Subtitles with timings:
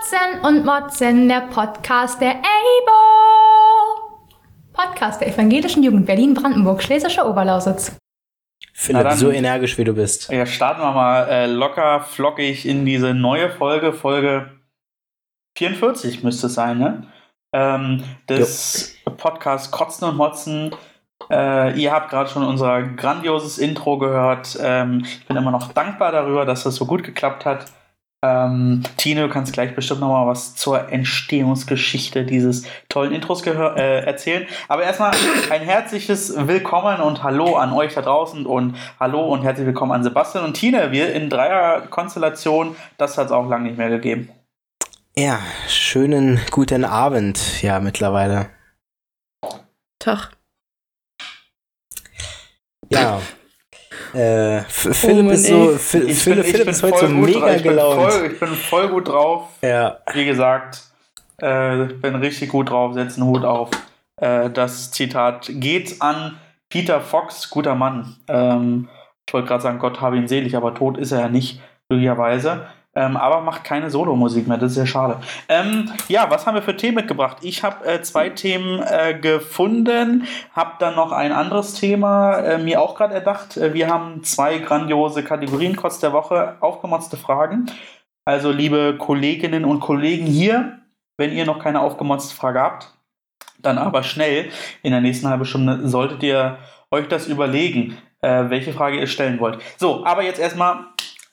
[0.00, 2.42] Kotzen und Motzen, der Podcast der EIBO.
[4.72, 7.96] Podcast der Evangelischen Jugend Berlin-Brandenburg, Schlesische Oberlausitz.
[8.74, 10.30] Philipp, dann- so energisch wie du bist.
[10.30, 14.50] Ja, starten wir mal äh, locker flockig in diese neue Folge, Folge
[15.56, 17.06] 44 müsste es sein, ne?
[17.54, 20.74] Ähm, des Podcasts Kotzen und Motzen.
[21.30, 24.58] Äh, ihr habt gerade schon unser grandioses Intro gehört.
[24.60, 27.66] Ähm, ich bin immer noch dankbar darüber, dass das so gut geklappt hat.
[28.24, 33.76] Ähm, Tine, du kannst gleich bestimmt noch mal was zur Entstehungsgeschichte dieses tollen Intros gehör-
[33.76, 34.46] äh, erzählen.
[34.68, 35.12] Aber erstmal
[35.50, 40.02] ein herzliches Willkommen und Hallo an euch da draußen und Hallo und herzlich willkommen an
[40.02, 40.92] Sebastian und Tine.
[40.92, 44.30] Wir in Dreier-Konstellation, das hat es auch lange nicht mehr gegeben.
[45.18, 45.38] Ja,
[45.68, 48.50] schönen guten Abend, ja, mittlerweile.
[49.98, 50.32] Tag.
[52.90, 53.20] Ja.
[54.16, 55.78] Äh, F- Philipp ist so, ey.
[55.78, 57.56] Phil- Ich Philipp, bin, ich Philipp ist heute so voll gut mega drauf.
[57.56, 58.12] Ich bin gelaunt.
[58.12, 59.48] voll, ich bin voll gut drauf.
[59.62, 60.82] Ja, Wie gesagt,
[61.42, 63.70] äh, ich bin richtig gut drauf, setze einen Hut auf.
[64.20, 66.36] Äh, das Zitat geht an
[66.70, 68.16] Peter Fox, guter Mann.
[68.28, 68.88] Ähm,
[69.26, 72.66] ich wollte gerade sagen, Gott habe ihn selig, aber tot ist er ja nicht, glücklicherweise.
[72.96, 75.18] Ähm, aber macht keine Solomusik mehr, das ist ja schade.
[75.50, 77.36] Ähm, ja, was haben wir für Themen mitgebracht?
[77.42, 82.80] Ich habe äh, zwei Themen äh, gefunden, habe dann noch ein anderes Thema äh, mir
[82.80, 83.58] auch gerade erdacht.
[83.58, 87.66] Äh, wir haben zwei grandiose Kategorien, Kotz der Woche, aufgemotzte Fragen.
[88.24, 90.78] Also, liebe Kolleginnen und Kollegen hier,
[91.18, 92.94] wenn ihr noch keine aufgemotzte Frage habt,
[93.58, 94.48] dann aber schnell
[94.82, 96.58] in der nächsten halben Stunde solltet ihr
[96.90, 99.58] euch das überlegen, äh, welche Frage ihr stellen wollt.
[99.76, 100.86] So, aber jetzt erstmal.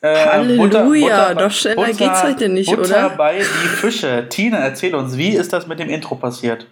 [0.04, 3.10] Äh, Halleluja, doch schneller geht's heute nicht, Butter oder?
[3.16, 4.28] bei die Fische.
[4.30, 6.68] Tine, erzähl uns, wie ist das mit dem Intro passiert?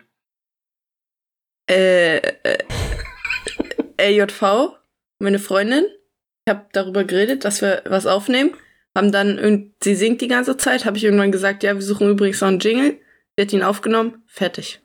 [1.69, 2.57] Äh, äh,
[3.97, 4.75] LJV,
[5.19, 5.85] meine Freundin.
[6.45, 8.51] Ich habe darüber geredet, dass wir was aufnehmen.
[8.97, 12.09] Haben dann, irgend- sie singt die ganze Zeit, habe ich irgendwann gesagt, ja, wir suchen
[12.09, 12.99] übrigens noch einen Jingle.
[13.37, 14.81] Sie hat ihn aufgenommen, fertig.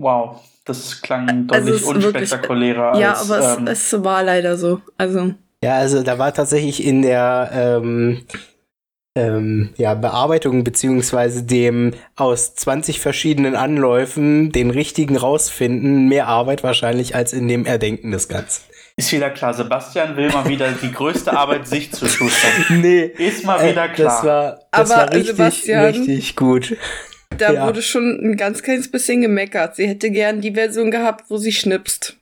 [0.00, 3.30] Wow, das klang Also deutlich wirklich- unspektakulärer ja, als.
[3.30, 4.80] aber ähm, es, es war leider so.
[4.96, 5.34] Also,
[5.66, 8.22] ja, also da war tatsächlich in der ähm,
[9.16, 17.14] ähm, ja, Bearbeitung beziehungsweise dem aus 20 verschiedenen Anläufen den richtigen rausfinden mehr Arbeit wahrscheinlich
[17.16, 18.62] als in dem Erdenken des Ganzen.
[18.96, 19.54] ist wieder klar.
[19.54, 22.50] Sebastian will mal wieder die größte Arbeit sich zu schustern.
[22.80, 24.08] Nee, Ist mal wieder klar.
[24.08, 26.76] das war, das Aber, war richtig, Sebastian, richtig gut.
[27.38, 27.66] da Ja.
[27.66, 29.76] wurde schon ein ganz kleines bisschen gemeckert.
[29.76, 32.16] Sie hätte gern die Version gehabt, wo sie schnipst.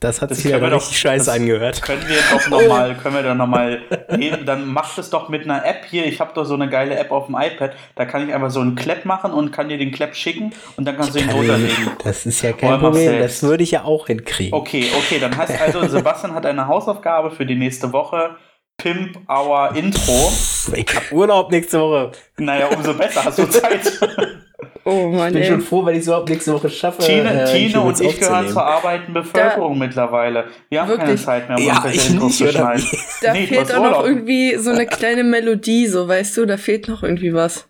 [0.00, 1.82] Das hat Das sich können wir richtig doch- scheiße angehört.
[1.82, 4.46] Können wir doch noch mal, können wir doch noch mal reden.
[4.46, 6.06] Dann macht es doch mit einer App hier.
[6.06, 7.72] Ich habe doch so eine geile App auf dem iPad.
[7.96, 10.86] Da kann ich einfach so einen Clap machen und kann dir den Clap schicken und
[10.86, 11.90] dann kannst du ihn runterlegen.
[12.02, 14.54] Das ist ja Oder kein mach's Problem, das würde ich ja auch hinkriegen.
[14.54, 18.36] Okay, okay, dann heißt also, Sebastian hat eine Hausaufgabe für die nächste Woche.
[18.78, 20.32] Pimp Our Intro.
[20.74, 22.12] Ich hab Urlaub nächste Woche.
[22.38, 24.00] Naja, umso besser, hast du Zeit.
[24.84, 25.48] Oh Mann, Ich bin ey.
[25.48, 27.02] schon froh, wenn ich es überhaupt nächste Woche schaffe.
[27.02, 30.46] Tine, äh, Tine und ich gehören zur arbeitenden Bevölkerung mittlerweile.
[30.68, 31.22] Wir haben keine Wirklich?
[31.22, 32.76] Zeit mehr, um Ja, irgendwelche ich nicht, zu oder?
[33.22, 36.88] Da Nee, fehlt auch noch irgendwie so eine kleine Melodie, so weißt du, da fehlt
[36.88, 37.68] noch irgendwie was.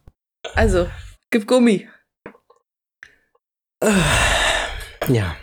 [0.54, 0.86] Also,
[1.30, 1.88] gib Gummi.
[5.08, 5.34] Ja.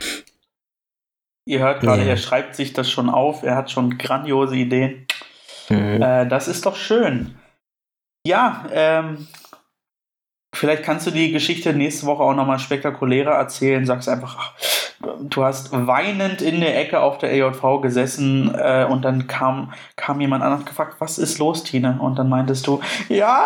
[1.45, 2.09] Ihr hört gerade, Ja.
[2.09, 3.43] er schreibt sich das schon auf.
[3.43, 5.07] Er hat schon grandiose Ideen.
[5.69, 6.01] Mhm.
[6.01, 7.35] Äh, das ist doch schön.
[8.25, 9.27] Ja, ähm,
[10.57, 13.85] vielleicht kannst du die Geschichte nächste Woche auch nochmal spektakulärer erzählen.
[13.85, 14.53] Sagst einfach, ach,
[15.21, 20.19] du hast weinend in der Ecke auf der EJV gesessen äh, und dann kam, kam
[20.21, 21.97] jemand an und hat gefragt, was ist los, Tine?
[22.01, 23.45] Und dann meintest du, ja,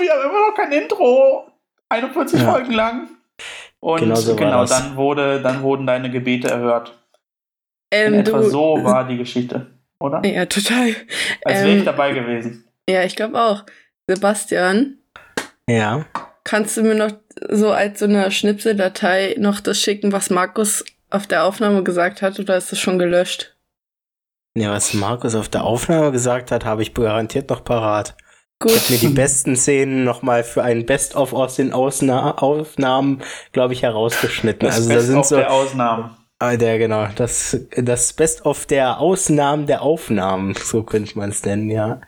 [0.00, 1.46] wir haben immer noch kein Intro.
[1.88, 2.52] 41 Ja.
[2.52, 3.08] Folgen lang.
[3.80, 6.96] Und Genau so war genau, dann, wurde, dann wurden deine Gebete erhört.
[7.92, 8.50] In Ähm, etwa du.
[8.50, 9.66] so war die Geschichte,
[9.98, 10.24] oder?
[10.24, 10.94] Ja, total.
[11.44, 12.68] Als wäre ähm, ich dabei gewesen.
[12.88, 13.64] Ja, ich glaube auch.
[14.06, 14.98] Sebastian,
[15.68, 16.04] Ja.
[16.44, 17.12] Kannst du mir noch
[17.48, 22.38] so als so eine Schnipseldatei noch das schicken, was Markus auf der Aufnahme gesagt hat,
[22.38, 23.56] oder ist das schon gelöscht?
[24.54, 28.16] Ja, was Markus auf der Aufnahme gesagt hat, habe ich garantiert noch parat.
[28.62, 28.82] Ich Gut.
[28.82, 33.22] habe mir die besten Szenen nochmal für ein Best-of aus den Ausna Aufnahmen,
[33.52, 34.66] glaube ich, herausgeschnitten.
[34.66, 35.36] Das also da Best sind of so.
[35.36, 36.16] der Ausnahmen.
[36.38, 37.06] Ah, der, genau.
[37.16, 42.00] Das, das Best-of der Ausnahmen der Aufnahmen, so könnte man es nennen, ja.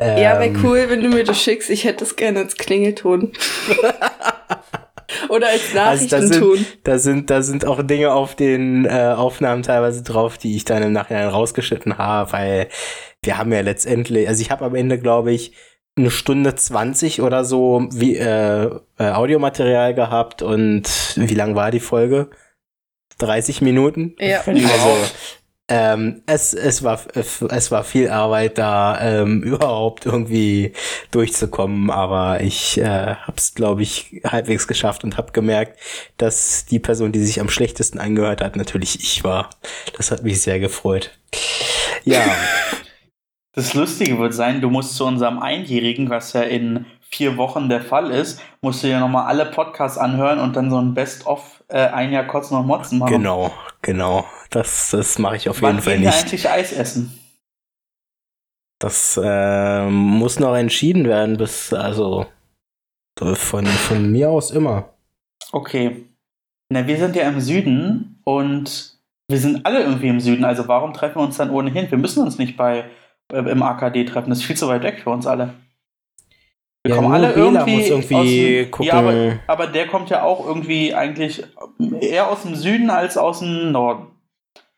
[0.00, 1.70] Ja, wäre Ähm, cool, wenn du mir das schickst.
[1.70, 3.32] Ich hätte es gerne als Klingelton.
[5.28, 6.56] Oder als Also da Nachrichtenton.
[6.56, 10.64] sind, da sind, da sind auch Dinge auf den äh, Aufnahmen teilweise drauf, die ich
[10.64, 12.68] dann im Nachhinein rausgeschnitten habe, weil
[13.22, 15.52] wir haben ja letztendlich, also ich habe am Ende, glaube ich,
[15.96, 20.84] eine Stunde 20 oder so wie äh, äh, Audiomaterial gehabt und
[21.16, 22.30] wie lang war die Folge?
[23.18, 24.14] 30 Minuten?
[24.20, 24.40] ja.
[24.46, 24.96] Also.
[25.68, 30.72] Ähm, es, es, war, es war viel Arbeit da, ähm, überhaupt irgendwie
[31.10, 35.78] durchzukommen, aber ich äh, habe es, glaube ich, halbwegs geschafft und habe gemerkt,
[36.16, 39.50] dass die Person, die sich am schlechtesten angehört hat, natürlich ich war.
[39.96, 41.10] Das hat mich sehr gefreut.
[42.04, 42.24] Ja.
[43.54, 47.80] Das Lustige wird sein, du musst zu unserem Einjährigen, was ja in vier Wochen der
[47.80, 51.86] Fall ist, musst du dir nochmal alle Podcasts anhören und dann so ein Best-of äh,
[51.88, 53.12] ein Jahr Kotzen und Motzen machen.
[53.12, 53.52] Genau,
[53.82, 54.26] genau.
[54.50, 56.12] Das, das mache ich auf Wann jeden Fall nicht.
[56.12, 57.18] eigentlich Eis essen?
[58.78, 62.26] Das äh, muss noch entschieden werden, bis, also
[63.18, 64.94] von, von mir aus immer.
[65.52, 66.04] Okay.
[66.70, 70.92] Na, wir sind ja im Süden und wir sind alle irgendwie im Süden, also warum
[70.92, 71.90] treffen wir uns dann ohnehin?
[71.90, 72.84] Wir müssen uns nicht bei
[73.32, 75.54] äh, im AKD treffen, das ist viel zu weit weg für uns alle.
[76.88, 78.86] Wir Ja, kommen alle Bela irgendwie, muss irgendwie dem, gucken.
[78.86, 81.44] Ja, aber, aber der kommt ja auch irgendwie eigentlich
[82.00, 84.06] eher aus dem Süden als aus dem Norden.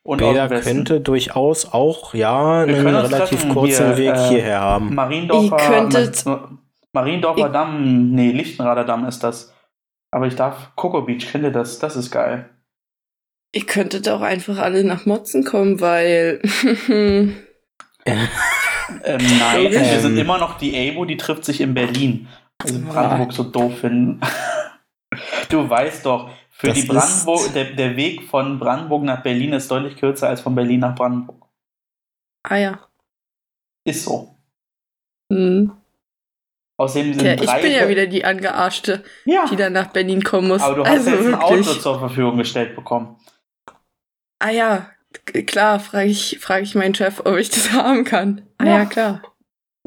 [0.03, 0.75] Und Bela aus dem Westen.
[0.77, 4.93] könnte durchaus auch, ja, Wir einen relativ treffen kurzen hier, Weg äh, hierher haben.
[4.95, 5.87] Mariendorfer,
[6.25, 6.49] Ma-
[6.91, 9.53] Mariendorfer Ich- Damm, nee, Lichtenrader Damm ist das.
[10.13, 11.79] Aber ich darf, Coco Beach, kennt ihr das?
[11.79, 12.49] Das ist geil.
[13.53, 16.41] Ihr könntet auch einfach alle nach Motzen kommen, weil.
[19.03, 19.71] Ähm, nein, Okay.
[19.91, 20.19] wir sind Ähm.
[20.19, 22.27] immer noch die ABO, die trifft sich in Berlin.
[22.61, 24.19] Also Brandenburg so doof finden.
[25.49, 29.69] Du weißt doch, für Das die Brandenburg, der, der Weg von Brandenburg nach Berlin ist
[29.69, 31.45] deutlich kürzer als von Berlin nach Brandenburg.
[32.43, 32.79] ah ja.
[33.83, 34.33] Ist so.
[35.33, 35.73] Hm.
[36.77, 40.47] Außerdem sind Tja, ich bin ja wieder die Angearschte, Ja, die dann nach Berlin kommen
[40.47, 40.61] muss.
[40.61, 41.67] aber du hast also jetzt ein wirklich.
[41.67, 43.17] Auto zur Verfügung gestellt bekommen.
[44.39, 44.89] Ah ja,
[45.45, 48.41] klar, frage ich, frag ich meinen Chef, ob ich das haben kann.
[48.57, 48.77] Ah Ja.
[48.79, 49.21] ja, klar.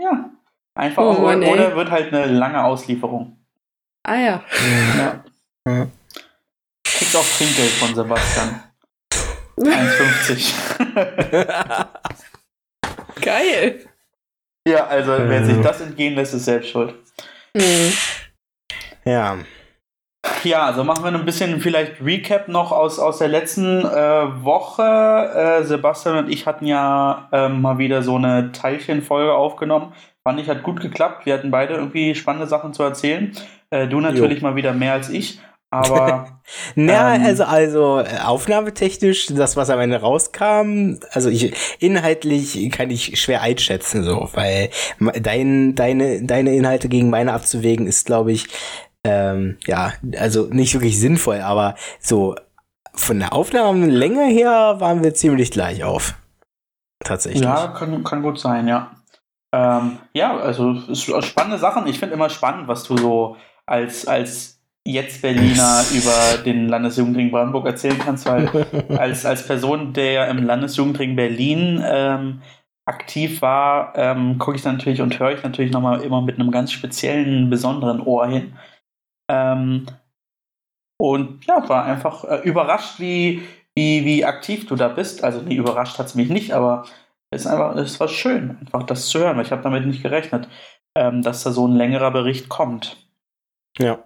[0.01, 0.31] Ja.
[0.77, 1.53] Einfach Oh Mann, ey.
[1.53, 3.39] oder wird halt eine lange Auslieferung.
[4.03, 4.45] Ah ja.
[4.99, 5.25] Ja.
[5.67, 5.87] Ja.
[6.85, 8.61] Kriegt auch Trinkgeld von Sebastian.
[9.59, 11.87] 1,50.
[13.21, 13.87] Geil.
[14.67, 15.45] ja, also wer Äh.
[15.45, 16.93] sich das entgehen lässt, ist selbst schuld.
[17.57, 17.93] Hm.
[19.05, 19.39] ja,
[20.45, 24.83] Ja, also machen wir ein bisschen vielleicht Recap noch aus, aus der letzten äh, Woche.
[24.83, 29.93] Äh, Sebastian und ich hatten ja ähm, mal wieder so eine Teilchenfolge aufgenommen.
[30.23, 31.27] Fand ich, hat gut geklappt.
[31.27, 33.33] Wir hatten beide irgendwie spannende Sachen zu erzählen.
[33.71, 35.41] Äh, du natürlich mal wieder mehr als ich.
[35.71, 36.41] Aber
[36.77, 37.25] Na, Ähm.
[37.25, 43.43] also, also äh, aufnahmetechnisch, das, was am Ende rauskam, also ich inhaltlich kann ich schwer
[43.43, 44.71] einschätzen, so, weil
[45.21, 48.47] dein, deine, deine Inhalte gegen meine abzuwägen, ist, glaube ich,
[49.05, 52.35] ähm, ja, also nicht wirklich sinnvoll, aber so
[52.95, 56.15] von der Aufnahmelänge her waren wir ziemlich gleich auf.
[57.01, 57.43] Tatsächlich.
[57.43, 58.91] ja, kann, kann gut sein, ja.
[59.55, 60.75] Ähm, ja, also
[61.21, 61.87] spannende Sachen.
[61.87, 63.37] Ich finde immer spannend, was du so
[63.67, 68.49] als, als jetzt Berliner über den Landesjugendring Brandenburg erzählen kannst, weil
[68.99, 72.43] als, als Person, der im Landesjugendring Berlin ähm,
[72.87, 76.73] aktiv war, ähm, gucke ich natürlich und höre ich natürlich nochmal immer mit einem ganz
[76.73, 78.55] speziellen, besonderen Ohr hin.
[79.29, 79.87] Ähm,
[81.01, 83.43] und ja, war einfach äh, überrascht, wie,
[83.75, 85.25] wie, wie aktiv du da bist.
[85.25, 86.85] Also, nee, überrascht hat es mich nicht, aber
[87.31, 90.49] es einfach, es war schön, einfach das zu hören, weil ich habe damit nicht gerechnet,
[90.97, 92.97] ähm, dass da so ein längerer Bericht kommt.
[93.79, 94.05] Ja.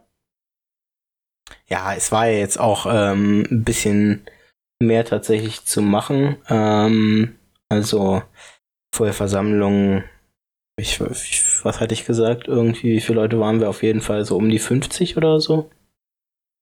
[1.66, 4.26] Ja, es war ja jetzt auch ähm, ein bisschen
[4.80, 6.36] mehr tatsächlich zu machen.
[6.48, 7.38] Ähm,
[7.68, 8.22] also
[8.94, 10.04] Vollversammlung,
[10.78, 12.48] ich, ich, was hatte ich gesagt?
[12.48, 13.68] Irgendwie, wie viele Leute waren wir?
[13.68, 15.70] Auf jeden Fall so um die 50 oder so.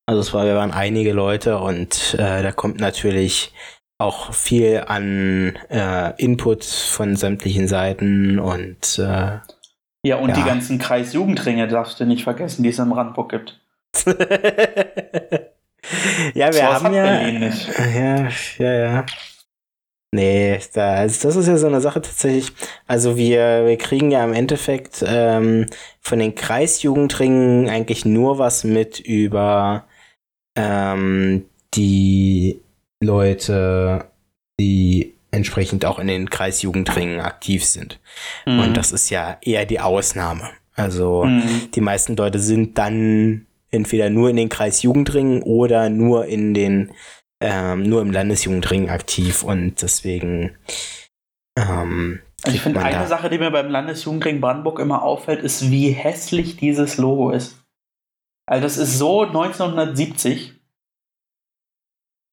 [0.06, 3.52] Also es war, wir waren einige Leute und äh, da kommt natürlich
[3.98, 9.38] auch viel an äh, Input von sämtlichen Seiten und äh,
[10.04, 10.34] Ja, und Ja.
[10.36, 13.60] die ganzen Kreisjugendringe darfst du nicht vergessen, die es im Randburg gibt.
[14.06, 14.14] ja,
[16.34, 17.28] wir Sowas haben ja.
[17.28, 19.06] Ja, ja, ja.
[20.16, 22.52] Nee, da, also das ist ja so eine Sache tatsächlich.
[22.86, 25.66] Also wir, wir kriegen ja im Endeffekt ähm,
[26.00, 29.84] von den Kreisjugendringen eigentlich nur was mit über
[30.56, 31.44] ähm,
[31.74, 32.60] die
[33.02, 34.06] Leute,
[34.58, 38.00] die entsprechend auch in den Kreisjugendringen aktiv sind.
[38.46, 38.60] Mhm.
[38.60, 40.48] Und das ist ja eher die Ausnahme.
[40.74, 41.70] Also Mhm.
[41.74, 46.92] die meisten Leute sind dann entweder nur in den Kreisjugendringen oder nur in den
[47.40, 50.56] ähm, nur im Landesjugendring aktiv und deswegen
[51.58, 55.70] ähm, Also ich finde, eine da- Sache, die mir beim Landesjugendring Brandenburg immer auffällt, ist,
[55.70, 57.62] wie hässlich dieses Logo ist.
[58.48, 60.54] Also das ist so 1970.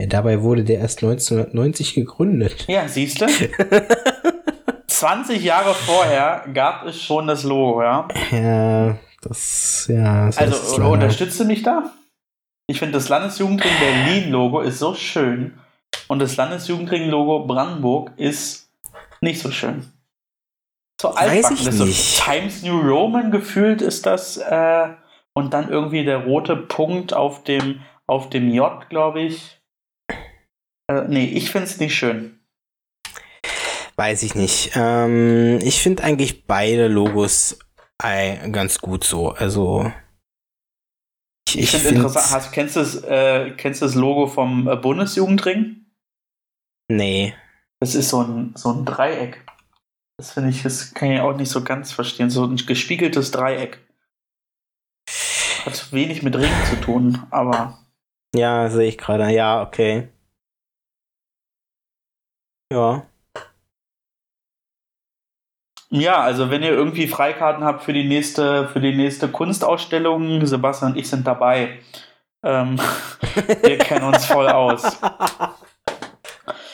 [0.01, 2.65] ja, dabei wurde der erst 1990 gegründet.
[2.67, 3.25] Ja, siehst du?
[4.87, 8.07] 20 Jahre vorher gab es schon das Logo, ja.
[8.31, 10.27] ja, das ja.
[10.27, 11.91] das Also unterstützt du mich da?
[12.67, 15.59] Ich finde, das Landesjugendring Berlin-Logo ist so schön
[16.07, 18.69] und das Landesjugendring-Logo Brandenburg ist
[19.21, 19.91] nicht so schön.
[21.01, 22.23] so Weiß ich Das ist so nicht.
[22.23, 24.37] Times New Roman gefühlt ist das.
[24.37, 24.89] Äh,
[25.33, 29.59] und dann irgendwie der rote Punkt auf dem, auf dem J, glaube ich.
[30.87, 32.39] Äh, nee, ich finde es nicht schön.
[33.95, 34.71] Weiß ich nicht.
[34.75, 37.59] Ähm, ich finde eigentlich beide Logos
[38.01, 39.31] äh, ganz gut so.
[39.31, 39.91] Also.
[41.55, 42.01] Ich, Ich finde.
[42.01, 42.31] interessant.
[42.31, 45.85] Hast, kennst, du das, äh, kennst du das Logo vom äh, Bundesjugendring?
[46.89, 47.33] Nee.
[47.79, 49.45] Das ist so ein, so ein Dreieck.
[50.17, 52.29] Das finde ich, das kann ich auch nicht so ganz verstehen.
[52.29, 53.79] So ein gespiegeltes Dreieck.
[55.65, 57.79] Hat wenig mit Ring zu tun, aber
[58.35, 59.29] Ja, sehe ich gerade.
[59.33, 60.09] Ja, okay.
[62.71, 63.05] Ja.
[66.01, 70.93] Ja, also wenn ihr irgendwie Freikarten habt für die nächste, für die nächste Kunstausstellung, Sebastian
[70.93, 71.79] und ich sind dabei.
[72.43, 72.79] Ähm,
[73.61, 74.99] wir kennen uns voll aus.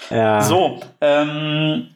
[0.09, 0.41] Ja.
[0.41, 1.89] So, ähm,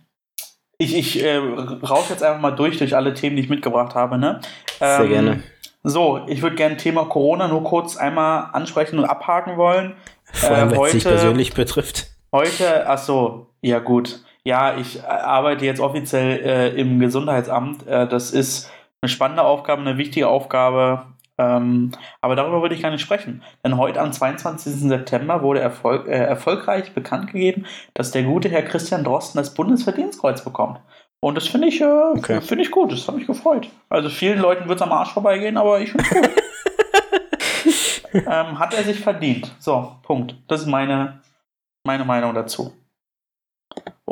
[0.78, 4.18] ich, ich äh, rauf jetzt einfach mal durch durch alle Themen, die ich mitgebracht habe.
[4.18, 4.42] Ne?
[4.80, 5.44] Sehr Ähm, gerne.
[5.84, 9.96] So, ich würde gerne Thema Corona nur kurz einmal ansprechen und abhaken wollen.
[10.26, 12.08] Vor allem, äh, es dich heute- persönlich betrifft.
[12.32, 14.20] Heute, ach so, ja gut.
[14.46, 17.88] Ja, ich äh, arbeite jetzt offiziell äh, im Gesundheitsamt.
[17.88, 18.70] Äh, das ist
[19.02, 21.06] eine spannende Aufgabe, eine wichtige Aufgabe.
[21.38, 23.42] Ähm, aber darüber würde ich gar nicht sprechen.
[23.66, 24.74] Denn heute am 22.
[24.74, 30.44] September wurde erfolg, äh, erfolgreich bekannt gegeben, dass der gute Herr Christian Drosten das Bundesverdienstkreuz
[30.44, 30.80] bekommt.
[31.22, 32.42] Und das finde ich, äh, Okay.
[32.42, 32.92] finde ich gut.
[32.92, 33.70] Das hat mich gefreut.
[33.90, 36.44] Also vielen Leuten wird es am Arsch vorbeigehen, aber ich finde es gut.
[38.28, 39.56] ähm, hat er sich verdient.
[39.58, 40.36] So, Punkt.
[40.48, 41.22] Das ist meine,
[41.86, 42.74] meine Meinung dazu.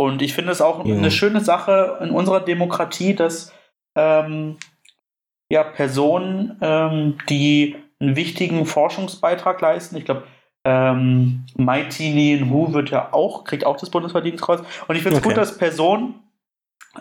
[0.01, 0.95] Und ich finde es auch Ja.
[0.95, 3.53] eine schöne Sache in unserer Demokratie, dass
[3.95, 4.57] ähm,
[5.49, 10.23] ja, Personen, ähm, die einen wichtigen Forschungsbeitrag leisten, ich glaube,
[10.63, 14.61] ähm, Mighty Nien Hu wird ja auch, kriegt auch das Bundesverdienstkreuz.
[14.87, 15.29] Und ich finde es Okay.
[15.33, 16.15] gut, dass Personen,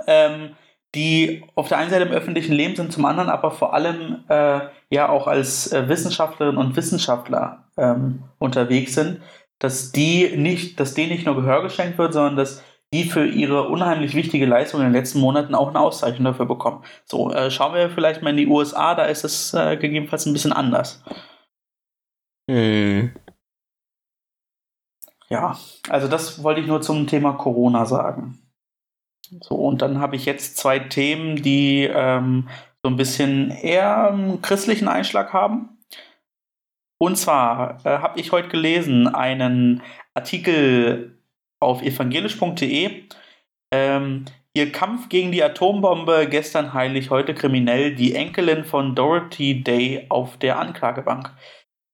[0.07, 0.57] ähm,
[0.95, 4.61] die auf der einen Seite im öffentlichen Leben sind, zum anderen aber vor allem äh,
[4.91, 9.21] ja auch als äh, Wissenschaftlerinnen und Wissenschaftler ähm, unterwegs sind,
[9.61, 13.69] dass die nicht, dass denen nicht nur Gehör geschenkt wird, sondern dass die für ihre
[13.69, 16.85] unheimlich wichtige Leistung in den letzten Monaten auch eine Auszeichnung dafür bekommen.
[17.05, 20.33] So, äh, schauen wir vielleicht mal in die USA, da ist es äh, gegebenenfalls ein
[20.33, 21.03] bisschen anders.
[22.51, 23.13] Hm.
[25.29, 25.57] Ja,
[25.89, 28.43] also das wollte ich nur zum Thema Corona sagen.
[29.41, 32.49] So, und dann habe ich jetzt zwei Themen, die ähm,
[32.83, 35.79] so ein bisschen eher einen christlichen Einschlag haben.
[36.99, 39.83] Und zwar äh, habe ich heute gelesen einen
[40.15, 41.20] Artikel
[41.61, 43.05] auf evangelisch.de.
[43.73, 44.25] Ähm,
[44.55, 50.39] ihr Kampf gegen die Atombombe, gestern heilig, heute kriminell, die Enkelin von Dorothy Day auf
[50.39, 51.31] der Anklagebank.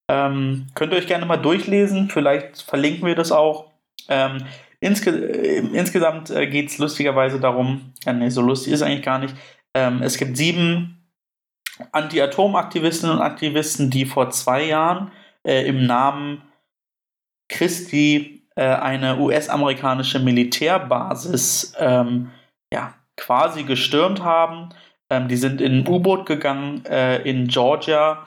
[0.09, 3.73] Ähm, könnt ihr euch gerne mal durchlesen, vielleicht verlinken wir das auch.
[4.09, 4.45] Ähm,
[4.81, 9.19] insge äh, insgesamt äh, geht es lustigerweise darum, äh, nee, so lustig ist eigentlich gar
[9.19, 9.35] nicht.
[9.75, 10.97] Ähm, es gibt sieben
[11.93, 15.11] Anti-Atom-Aktivistinnen und Aktivisten, die vor zwei Jahren
[15.47, 16.43] äh, im Namen
[17.49, 22.31] Christi äh, eine US-amerikanische Militärbasis ähm,
[22.73, 24.71] ja, quasi gestürmt haben.
[25.11, 28.27] Ähm, die sind in ein U-Boot gegangen äh, in Georgia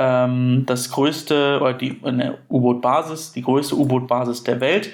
[0.00, 4.92] ähm, das größte, oder die eine U-Boot-Basis, die größte U-Boot-Basis der Welt.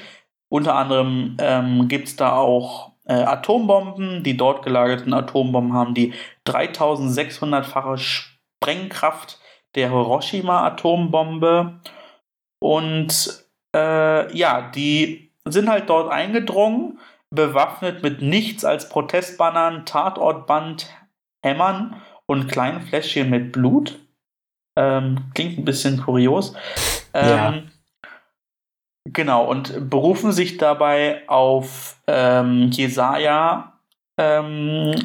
[0.48, 4.22] Unter anderem ähm, gibt es da auch äh, Atombomben.
[4.24, 6.12] Die dort gelagerten Atombomben haben die
[6.46, 9.38] 3600-fache Sprengkraft
[9.74, 11.80] der Hiroshima-Atombombe.
[12.60, 13.45] Und
[13.76, 16.98] äh, ja, die sind halt dort eingedrungen,
[17.30, 20.88] bewaffnet mit nichts als Protestbannern, Tatortband,
[21.44, 23.98] Hämmern und kleinen Fläschchen mit Blut.
[24.78, 26.54] Ähm, klingt ein bisschen kurios.
[27.14, 27.62] Ähm, Ja.
[29.08, 33.78] Genau, und berufen sich dabei auf ähm, Jesaja
[34.18, 34.96] ähm,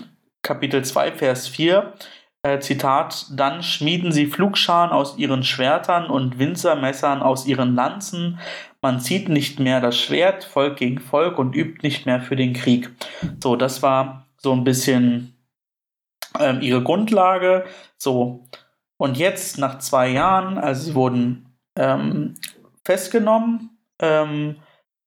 [0.41, 1.93] Kapitel 2, Vers 4.
[2.43, 8.39] Äh, Zitat: Dann schmieden sie Flugscharen aus ihren Schwertern und Winzermessern aus ihren Lanzen.
[8.81, 12.53] Man zieht nicht mehr das Schwert, Volk gegen Volk und übt nicht mehr für den
[12.53, 12.89] Krieg.
[13.41, 15.35] So, das war so ein bisschen
[16.39, 17.65] ähm, ihre Grundlage.
[17.97, 18.47] So,
[18.97, 22.35] und jetzt nach zwei Jahren, also sie wurden ähm,
[22.83, 24.57] festgenommen, ähm,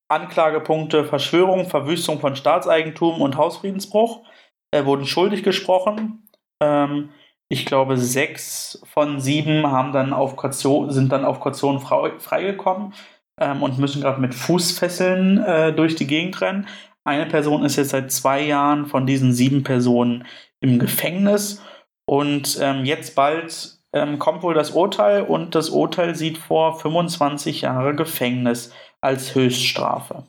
[0.09, 4.25] Anklagepunkte Verschwörung, Verwüstung von Staatseigentum und Hausfriedensbruch,
[4.71, 6.29] äh, wurden schuldig gesprochen.
[6.61, 7.11] Ähm,
[7.55, 12.93] ich glaube, sechs von sieben haben dann auf Kaution, sind dann auf Kaution frei- freigekommen
[13.41, 16.67] ähm, und müssen gerade mit Fußfesseln äh, durch die Gegend rennen.
[17.05, 20.27] Eine Person ist jetzt seit zwei Jahren von diesen sieben Personen
[20.61, 21.63] im Gefängnis
[22.07, 27.61] und ähm, jetzt bald ähm, kommt wohl das Urteil und das Urteil sieht vor 25
[27.61, 30.25] Jahre Gefängnis als Höchststrafe.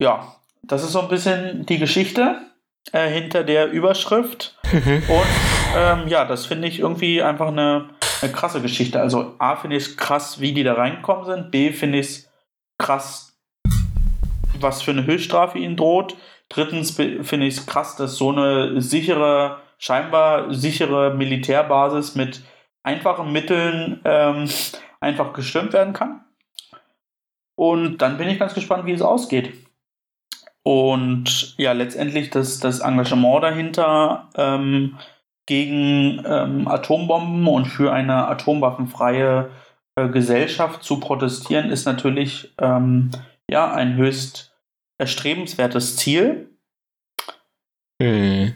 [0.00, 2.49] Ja, das ist so ein bisschen die Geschichte
[2.92, 4.58] äh, hinter der Überschrift.
[4.72, 5.02] Mhm.
[5.08, 7.90] Und ähm, ja, das finde ich irgendwie einfach eine,
[8.22, 9.00] eine krasse Geschichte.
[9.00, 11.50] Also A finde ich es krass, wie die da reingekommen sind.
[11.50, 12.30] B finde ich es
[12.78, 13.38] krass,
[14.58, 16.16] was für eine Höchststrafe ihnen droht.
[16.48, 22.42] Drittens finde ich es krass, dass so eine sichere, scheinbar sichere Militärbasis mit
[22.82, 24.48] einfachen Mitteln ähm,
[25.00, 26.24] einfach gestürmt werden kann.
[27.54, 29.52] Und dann bin ich ganz gespannt, wie es ausgeht.
[30.62, 34.98] Und ja, letztendlich das, das Engagement dahinter ähm,
[35.46, 39.50] gegen ähm, Atombomben und für eine atomwaffenfreie
[39.96, 43.10] äh, Gesellschaft zu protestieren, ist natürlich ähm,
[43.50, 44.54] ja ein höchst
[44.98, 46.50] erstrebenswertes Ziel.
[48.00, 48.54] Hm.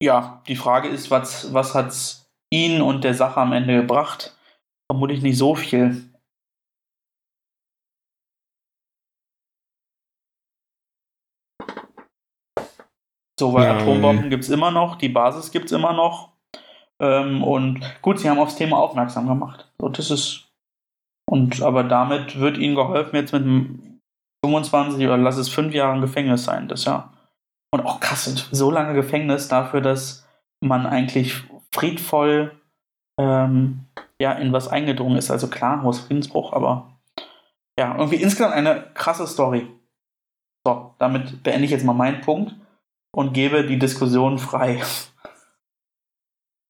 [0.00, 4.36] Ja, die Frage ist, was, was hat es ihn und der Sache am Ende gebracht?
[4.90, 6.13] Vermutlich nicht so viel.
[13.38, 13.76] So, weil Ja.
[13.76, 16.30] Atombomben gibt es immer noch, die Basis gibt es immer noch.
[17.00, 19.68] Ähm, und gut, sie haben aufs Thema aufmerksam gemacht.
[19.80, 20.48] So, das ist.
[21.26, 24.00] Und aber damit wird ihnen geholfen, jetzt mit einem
[24.44, 27.10] 25 oder lass es fünf Jahre Gefängnis sein, das ja.
[27.72, 30.28] Und auch krass, so lange Gefängnis dafür, dass
[30.60, 32.52] man eigentlich friedvoll
[33.18, 33.86] ähm,
[34.20, 35.30] ja, in was eingedrungen ist.
[35.30, 36.92] Also klar, Hausfriedensbruch, aber
[37.78, 39.66] ja, irgendwie insgesamt eine krasse Story.
[40.64, 42.54] So, damit beende ich jetzt mal meinen Punkt
[43.14, 44.82] und gebe die Diskussion frei.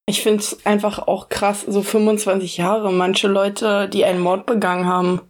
[0.07, 4.87] Ich finde es einfach auch krass, so 25 Jahre, manche Leute, die einen Mord begangen
[4.87, 5.23] haben.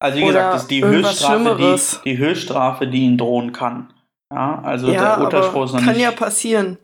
[0.00, 3.92] Also wie gesagt, das ist die Höchststrafe, die, die Höchststrafe, die ihnen drohen kann.
[4.32, 6.02] Ja, also ja, der Urteilsspruch ist noch kann nicht.
[6.02, 6.78] ja passieren.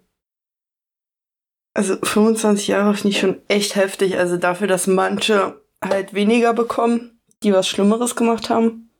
[1.74, 4.18] Also 25 Jahre finde ich schon echt heftig.
[4.18, 8.90] Also dafür, dass manche halt weniger bekommen, die was Schlimmeres gemacht haben.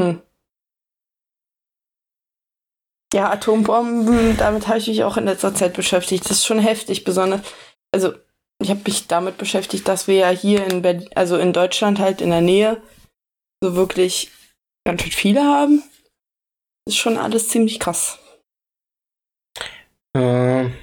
[0.00, 0.20] Hm.
[3.12, 6.24] Ja, Atombomben, damit habe ich mich auch in letzter Zeit beschäftigt.
[6.26, 7.40] Das ist schon heftig, besonders.
[7.92, 8.14] Also,
[8.62, 12.20] ich habe mich damit beschäftigt, dass wir ja hier in Berlin, also in Deutschland halt
[12.20, 12.80] in der Nähe,
[13.60, 14.30] so wirklich
[14.86, 15.82] ganz schön viele haben.
[16.86, 18.18] ist schon alles ziemlich krass.
[20.14, 20.74] Ähm.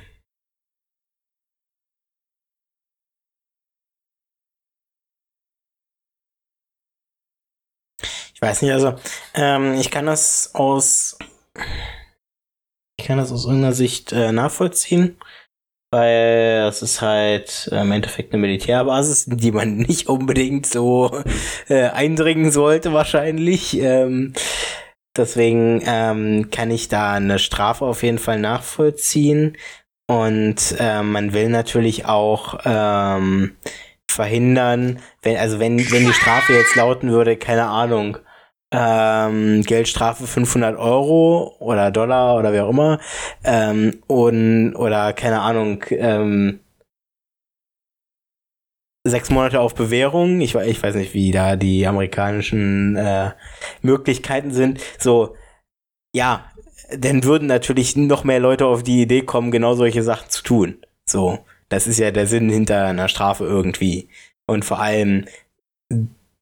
[8.34, 8.96] Ich weiß nicht, also
[9.34, 11.18] ähm, ich kann das aus
[13.00, 15.18] ich kann das aus irgendeiner Sicht äh, nachvollziehen,
[15.92, 21.24] weil es ist halt äh, im Endeffekt eine Militärbasis, die man nicht unbedingt so
[21.70, 23.80] äh, eindringen sollte wahrscheinlich.
[23.80, 24.34] Ähm,
[25.16, 29.58] deswegen ähm, kann ich da eine Strafe auf jeden Fall nachvollziehen.
[30.10, 33.58] Und ähm, man will natürlich auch ähm,
[34.10, 38.18] verhindern, wenn, also wenn, wenn die Strafe jetzt lauten würde, keine Ahnung,
[38.72, 43.00] ähm, Geldstrafe 500 Euro oder Dollar oder wie auch immer,
[43.44, 46.60] ähm, und, oder keine Ahnung, ähm,
[49.08, 50.42] sechs Monate auf Bewährung.
[50.42, 53.32] Ich, ich weiß nicht, wie da die amerikanischen äh,
[53.82, 54.82] Möglichkeiten sind.
[55.00, 55.36] So,
[56.14, 56.52] ja,
[56.96, 60.78] dann würden natürlich noch mehr Leute auf die Idee kommen, genau solche Sachen zu tun.
[61.06, 64.10] So, das ist ja der Sinn hinter einer Strafe irgendwie.
[64.46, 65.26] Und vor allem,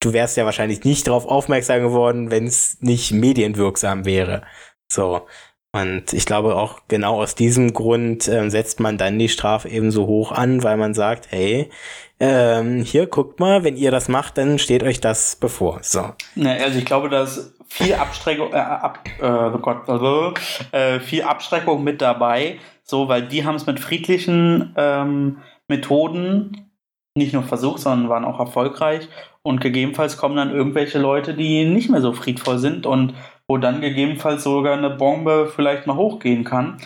[0.05, 4.43] du wärst ja wahrscheinlich nicht darauf aufmerksam geworden, wenn es nicht medienwirksam wäre.
[4.91, 5.25] So.
[5.71, 9.91] Und ich glaube auch genau aus diesem Grund ähm, setzt man dann die Strafe eben
[9.91, 11.69] so hoch an, weil man sagt, hey,
[12.17, 15.79] ähm, hier guckt mal, wenn ihr das macht, dann steht euch das bevor.
[15.81, 16.13] So.
[16.41, 20.33] Also ich glaube, da ist viel Abschreckung, äh, ab, äh, oh Gott, also,
[20.71, 26.71] äh, viel Abschreckung mit dabei, so, weil die haben es mit friedlichen ähm, Methoden
[27.17, 29.09] nicht nur versucht, sondern waren auch erfolgreich.
[29.45, 33.13] Und gegebenenfalls kommen dann irgendwelche Leute, die nicht mehr so friedvoll sind und
[33.47, 36.77] wo dann gegebenenfalls sogar eine Bombe vielleicht mal hochgehen kann.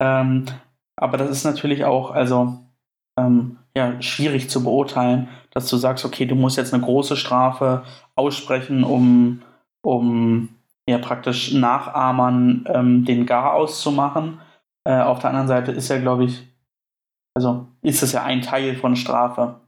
[0.00, 0.46] Ähm,
[0.96, 2.58] aber das ist natürlich auch, also,
[3.16, 7.84] ähm, ja, schwierig zu beurteilen, dass du sagst, okay, du musst jetzt eine große Strafe
[8.16, 9.42] aussprechen, um,
[9.82, 10.48] um
[10.88, 14.40] ja praktisch Nachahmern ähm, den Garaus zu machen.
[14.82, 16.42] Äh, auf der anderen Seite ist ja, glaube ich,
[17.36, 19.60] also ist es ja ein Teil von Strafe.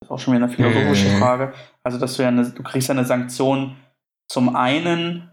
[0.00, 1.18] Das ist auch schon wieder eine philosophische Mhm.
[1.18, 1.52] Frage.
[1.84, 3.76] Also, dass du ja eine, du kriegst ja eine Sanktion
[4.30, 5.30] zum einen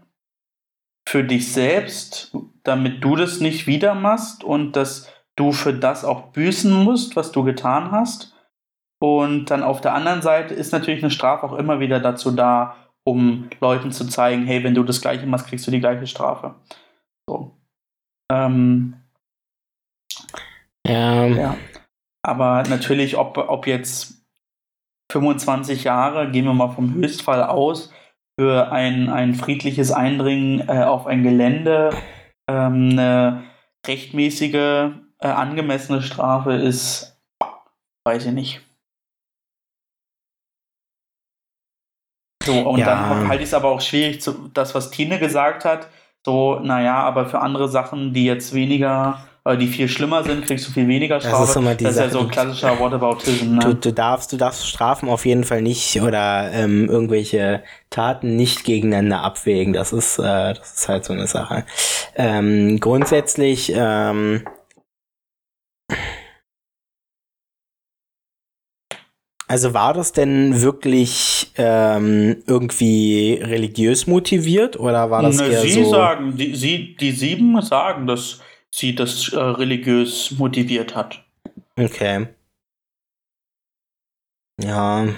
[1.08, 6.32] für dich selbst, damit du das nicht wieder machst und dass du für das auch
[6.32, 8.34] büßen musst, was du getan hast.
[9.00, 12.76] Und dann auf der anderen Seite ist natürlich eine Strafe auch immer wieder dazu da,
[13.06, 16.56] um Leuten zu zeigen, hey, wenn du das Gleiche machst, kriegst du die gleiche Strafe.
[17.30, 17.56] So.
[18.30, 18.94] Ähm,
[20.86, 21.56] Ja, ja.
[22.22, 24.17] Aber natürlich, ob, ob jetzt
[25.10, 27.92] 25 Jahre, gehen wir mal vom Höchstfall aus,
[28.38, 31.90] für ein, ein friedliches Eindringen äh, auf ein Gelände
[32.48, 33.44] ähm, eine
[33.86, 37.18] rechtmäßige, äh, angemessene Strafe ist,
[38.06, 38.60] weiß ich nicht.
[42.44, 42.86] So, und Ja.
[42.86, 45.88] dann halte ich es aber auch schwierig, zu, das, was Tine gesagt hat,
[46.24, 50.72] so, naja, aber für andere Sachen, die jetzt weniger, die viel schlimmer sind, kriegst du
[50.72, 51.58] viel weniger Das ist Strafe.
[51.60, 53.58] immer die das ist ja so die- klassischer Whataboutism.
[53.60, 53.74] Du, Ne?
[53.76, 59.22] du darfst, du darfst Strafen auf jeden Fall nicht oder ähm, irgendwelche Taten nicht gegeneinander
[59.22, 59.72] abwägen.
[59.72, 61.64] Das ist, äh, das ist halt so eine Sache.
[62.16, 64.42] Ähm, grundsätzlich, ähm,
[69.50, 75.84] also war das denn wirklich ähm, irgendwie religiös motiviert oder war das Ne, eher sie
[75.84, 75.90] so?
[75.90, 78.40] sagen, die, sie, die sieben sagen, dass
[78.74, 81.24] sie das äh, religiös motiviert hat.
[81.76, 82.28] Okay.
[84.60, 85.08] Ja.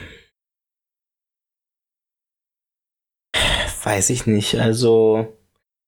[3.82, 4.56] Weiß ich nicht.
[4.56, 5.38] Also,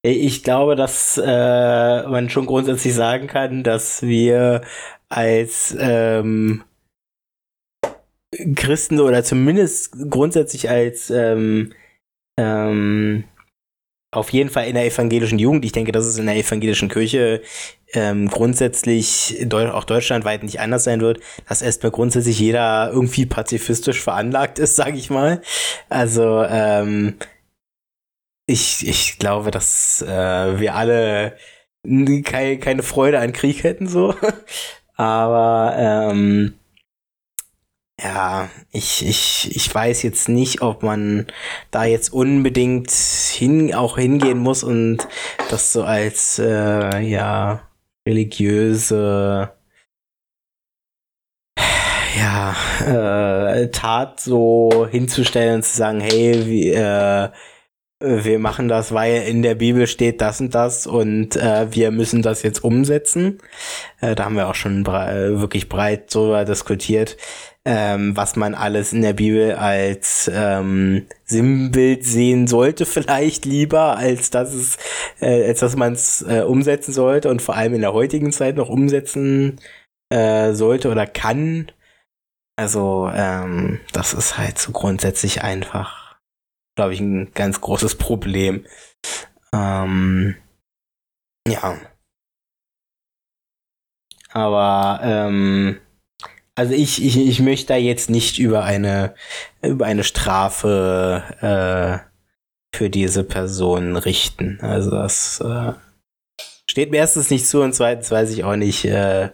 [0.03, 4.63] ich glaube, dass äh, man schon grundsätzlich sagen kann, dass wir
[5.11, 6.65] als ähm,
[8.57, 11.75] Christen oder zumindest grundsätzlich als ähm,
[12.39, 13.25] ähm,
[14.13, 17.43] auf jeden Fall in der evangelischen Jugend, ich denke, dass es in der evangelischen Kirche
[17.95, 24.59] ähm, grundsätzlich auch deutschlandweit nicht anders sein wird, dass erstmal grundsätzlich jeder irgendwie pazifistisch veranlagt
[24.59, 25.43] ist, sage ich mal.
[25.89, 27.17] Also ähm,
[28.47, 31.37] ich, ich glaube, dass äh, wir alle
[31.85, 34.15] n- kei keine Freude an Krieg hätten, so.
[34.97, 36.55] Aber ähm,
[38.03, 41.27] ja, ich, ich, ich weiß jetzt nicht, ob man
[41.71, 44.99] da jetzt unbedingt hin, auch hingehen muss und
[45.51, 47.69] das so als äh, ja
[48.07, 49.53] religiöse
[52.17, 57.31] ja äh, Tat so hinzustellen und zu sagen, hey, wie, äh,
[58.03, 62.21] wir machen das, weil in der Bibel steht das und das und äh, wir müssen
[62.23, 63.39] das jetzt umsetzen.
[64.01, 67.17] Äh, da haben wir auch schon brei wirklich breit drüber diskutiert,
[67.65, 74.31] ähm, was man alles in der Bibel als ähm, Sinnbild sehen sollte, vielleicht lieber, als
[74.31, 74.79] dass es,
[75.21, 78.57] äh, als dass man es äh, umsetzen sollte und vor allem in der heutigen Zeit
[78.57, 79.61] noch umsetzen
[80.11, 81.71] äh, sollte oder kann.
[82.57, 86.19] Also, ähm, das ist halt so grundsätzlich einfach,
[86.77, 88.67] glaube ich, ein ganz großes Problem.
[89.55, 90.37] Ähm,
[91.49, 91.79] ja.
[94.33, 95.81] Aber, ähm,
[96.55, 99.15] also ich, ich, ich möchte da jetzt nicht über eine,
[99.63, 104.59] über eine Strafe äh, für diese Person richten.
[104.61, 105.73] Also das äh,
[106.69, 109.31] steht mir erstens nicht zu und zweitens weiß ich auch nicht, äh,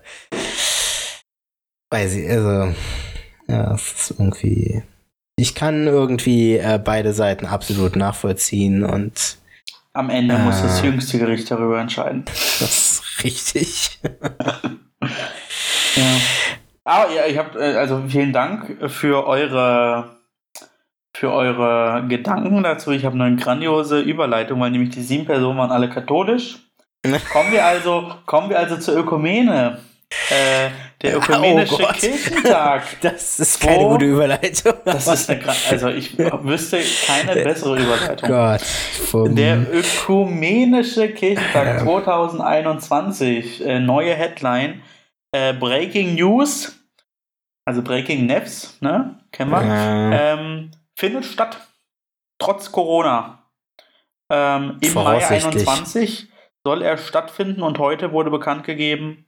[1.91, 2.75] weiß ich, also
[3.49, 4.83] ja, es ist irgendwie.
[5.37, 9.39] Ich kann irgendwie äh, beide Seiten absolut nachvollziehen und
[9.93, 10.87] Am Ende muss das Äh.
[10.87, 12.25] jüngste Gericht darüber entscheiden.
[12.61, 14.01] das ist richtig.
[15.97, 16.17] Ja.
[16.89, 20.17] Aber ja, ich habe also vielen Dank für eure
[21.13, 22.93] für eure Gedanken dazu.
[22.93, 26.61] Ich habe eine grandiose Überleitung, weil nämlich die sieben Personen waren alle katholisch.
[27.33, 29.79] Kommen wir also, kommen wir also zur Ökumene.
[30.31, 30.71] Äh,
[31.03, 31.99] der Oh Ökumenische Gott.
[31.99, 32.83] Kirchentag.
[33.03, 33.67] Das ist Wo?
[33.67, 34.73] keine gute Überleitung.
[34.87, 38.29] Das ist eine, also ich wüsste keine bessere Überleitung.
[38.31, 38.63] Gott.
[38.63, 44.83] Vom, Der Ökumenische Kirchentag 2021, äh, neue Headline,
[45.33, 46.78] äh, Breaking News,
[47.69, 51.69] also Breaking News, ne, kennen wir, äh, ähm, findet statt,
[52.39, 53.45] trotz Corona.
[54.31, 55.69] Ähm, Im Mai Voraussichtlich.
[55.69, 56.29] 21
[56.65, 59.27] soll er stattfinden und heute wurde bekannt gegeben,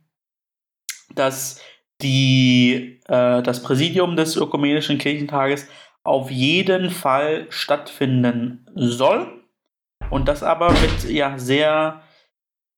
[1.14, 1.60] dass
[2.00, 5.68] die, äh, das Präsidium des Ökumenischen Kirchentages
[6.02, 9.44] auf jeden Fall stattfinden soll.
[10.08, 12.00] Und das aber mit ja sehr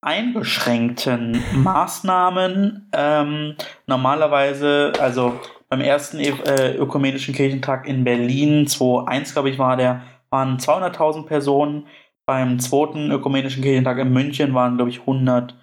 [0.03, 2.89] eingeschränkten Maßnahmen.
[2.93, 3.55] Ähm,
[3.87, 5.39] normalerweise, also
[5.69, 11.87] beim ersten äh, Ökumenischen Kirchentag in Berlin, 2001 glaube ich war der, waren 200.000 Personen.
[12.25, 15.53] Beim zweiten Ökumenischen Kirchentag in München waren glaube ich 140.000,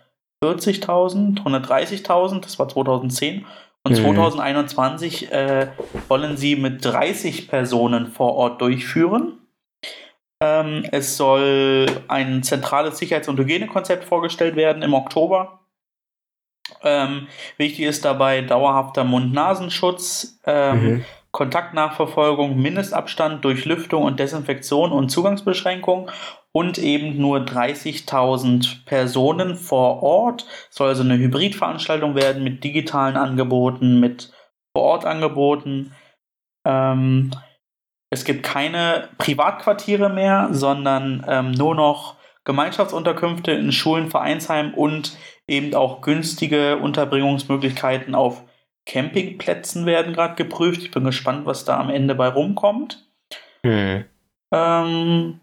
[1.42, 3.44] 130.000, das war 2010.
[3.82, 4.02] Und Mhm.
[4.02, 5.68] 2021 äh,
[6.08, 9.39] wollen sie mit 30 Personen vor Ort durchführen.
[10.42, 15.60] Ähm, es soll ein zentrales Sicherheits- und Hygienekonzept vorgestellt werden im Oktober.
[16.82, 21.04] Ähm, wichtig ist dabei dauerhafter Mund-Nasenschutz, ähm, mhm.
[21.32, 26.10] Kontaktnachverfolgung, Mindestabstand, Durchlüftung und Desinfektion und Zugangsbeschränkung
[26.52, 30.46] und eben nur 30.000 Personen vor Ort.
[30.70, 34.32] Soll also eine Hybridveranstaltung werden mit digitalen Angeboten, mit
[34.72, 35.94] Vor-Ort-Angeboten.
[36.66, 37.30] Ähm,
[38.10, 45.74] es gibt keine Privatquartiere mehr, sondern ähm, nur noch Gemeinschaftsunterkünfte in Schulen, Vereinsheimen und eben
[45.74, 48.42] auch günstige Unterbringungsmöglichkeiten auf
[48.86, 50.82] Campingplätzen werden gerade geprüft.
[50.82, 53.06] Ich bin gespannt, was da am Ende bei rumkommt.
[53.64, 54.04] Hm.
[54.52, 55.40] Ähm,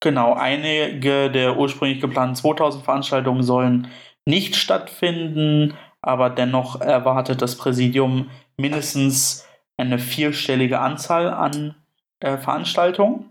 [0.00, 3.88] genau, einige der ursprünglich geplanten 2000 Veranstaltungen sollen
[4.24, 9.46] nicht stattfinden, aber dennoch erwartet das Präsidium mindestens
[9.80, 11.74] eine vierstellige Anzahl an
[12.20, 13.30] äh, Veranstaltungen.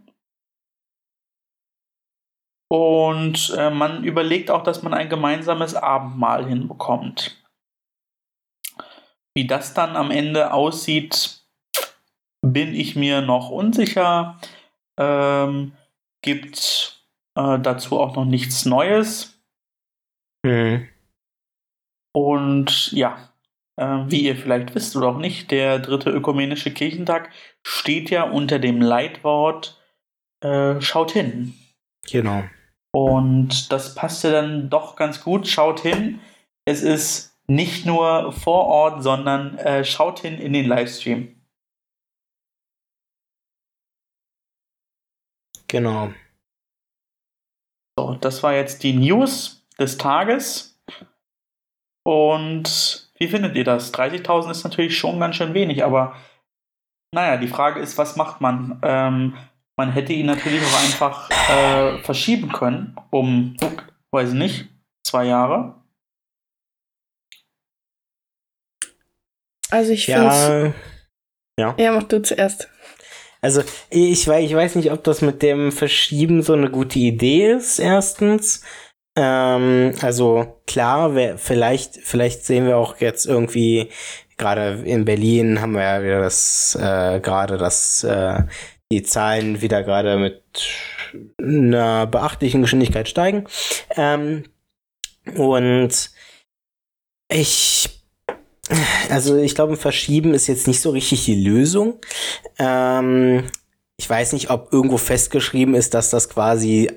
[2.72, 7.44] Und äh, man überlegt auch, dass man ein gemeinsames Abendmahl hinbekommt.
[9.36, 11.44] Wie das dann am Ende aussieht,
[12.42, 14.40] bin ich mir noch unsicher.
[15.00, 15.74] Ähm,
[16.22, 17.04] gibt
[17.36, 19.40] äh, dazu auch noch nichts Neues.
[20.46, 20.88] Mhm.
[22.14, 23.29] Und ja,
[23.80, 27.30] wie ihr vielleicht wisst oder auch nicht, der dritte ökumenische Kirchentag
[27.64, 29.80] steht ja unter dem Leitwort
[30.42, 31.54] äh, Schaut hin.
[32.10, 32.44] Genau.
[32.92, 35.48] Und das passte dann doch ganz gut.
[35.48, 36.20] Schaut hin.
[36.66, 41.36] Es ist nicht nur vor Ort, sondern äh, schaut hin in den Livestream.
[45.68, 46.14] Genau.
[47.98, 50.82] So, das war jetzt die News des Tages.
[52.04, 53.94] Und wie findet ihr das?
[53.94, 56.16] 30.000 ist natürlich schon ganz schön wenig, aber
[57.14, 58.80] naja, die Frage ist, was macht man?
[58.84, 59.36] Ähm,
[59.78, 63.56] man hätte ihn natürlich auch einfach äh, verschieben können, um,
[64.12, 64.68] weiß ich nicht,
[65.06, 65.76] zwei Jahre.
[69.72, 70.74] Also ich finde
[71.60, 71.76] ja.
[71.78, 71.92] ja.
[71.92, 72.70] mach du zuerst.
[73.42, 77.80] Also ich, ich weiß nicht, ob das mit dem Verschieben so eine gute Idee ist,
[77.80, 78.64] erstens.
[79.22, 83.90] Ähm, also klar, wer, vielleicht, vielleicht sehen wir auch jetzt irgendwie,
[84.38, 88.44] gerade in Berlin haben wir ja wieder das, äh, gerade das, äh,
[88.90, 90.42] die Zahlen wieder gerade mit
[91.38, 93.46] einer beachtlichen Geschwindigkeit steigen.
[93.98, 94.46] Ähm,
[95.36, 96.12] und
[97.30, 97.90] ich
[99.10, 102.00] also ich glaube, Verschieben ist jetzt nicht so richtig die Lösung.
[102.60, 103.50] Ähm,
[103.98, 106.92] ich weiß nicht, ob irgendwo festgeschrieben ist, dass das quasi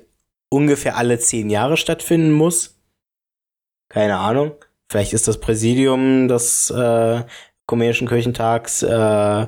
[0.52, 2.78] ungefähr alle zehn Jahre stattfinden muss.
[3.88, 4.52] Keine Ahnung.
[4.90, 7.22] Vielleicht ist das Präsidium des äh,
[7.66, 9.46] Ökumenischen Kirchentags äh,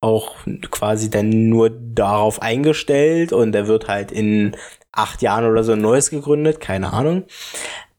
[0.00, 0.36] auch
[0.70, 4.56] quasi dann nur darauf eingestellt und er wird halt in
[4.92, 7.24] acht Jahren oder so ein neues gegründet, keine Ahnung.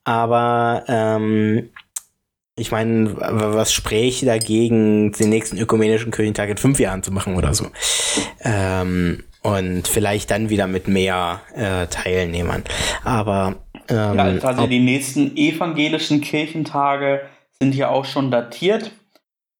[0.04, 1.70] Aber ähm,
[2.56, 7.54] ich meine, was spräche dagegen, den nächsten ökumenischen Kirchentag in fünf Jahren zu machen oder
[7.54, 7.66] so?
[8.42, 12.64] Ähm, und vielleicht dann wieder mit mehr äh, Teilnehmern.
[13.04, 13.56] Aber
[13.88, 17.22] ähm, ja, also die nächsten evangelischen Kirchentage
[17.58, 18.90] sind ja auch schon datiert.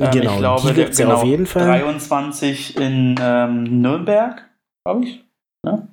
[0.01, 1.67] Ähm, genau, ich glaube, die genau, auf jeden Fall.
[1.67, 4.45] 23 in ähm, Nürnberg,
[4.85, 5.25] glaube ich.
[5.65, 5.89] Ne?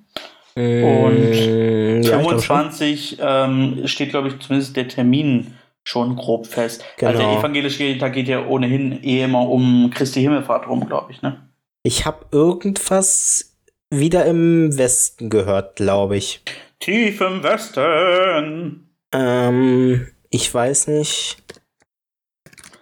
[0.55, 6.83] Und ja, 25 ähm, steht, glaube ich, zumindest der Termin schon grob fest.
[6.97, 7.09] Genau.
[7.09, 7.39] Also der genau.
[7.39, 11.37] evangelische Kirchentag geht ja ohnehin eh immer um Christi Himmelfahrt rum, glaube ich, ne?
[11.83, 13.56] Ich habe irgendwas
[13.89, 16.41] wieder im Westen gehört, glaube ich.
[16.79, 18.89] Tief im Westen.
[19.11, 21.37] Ähm, ich weiß nicht.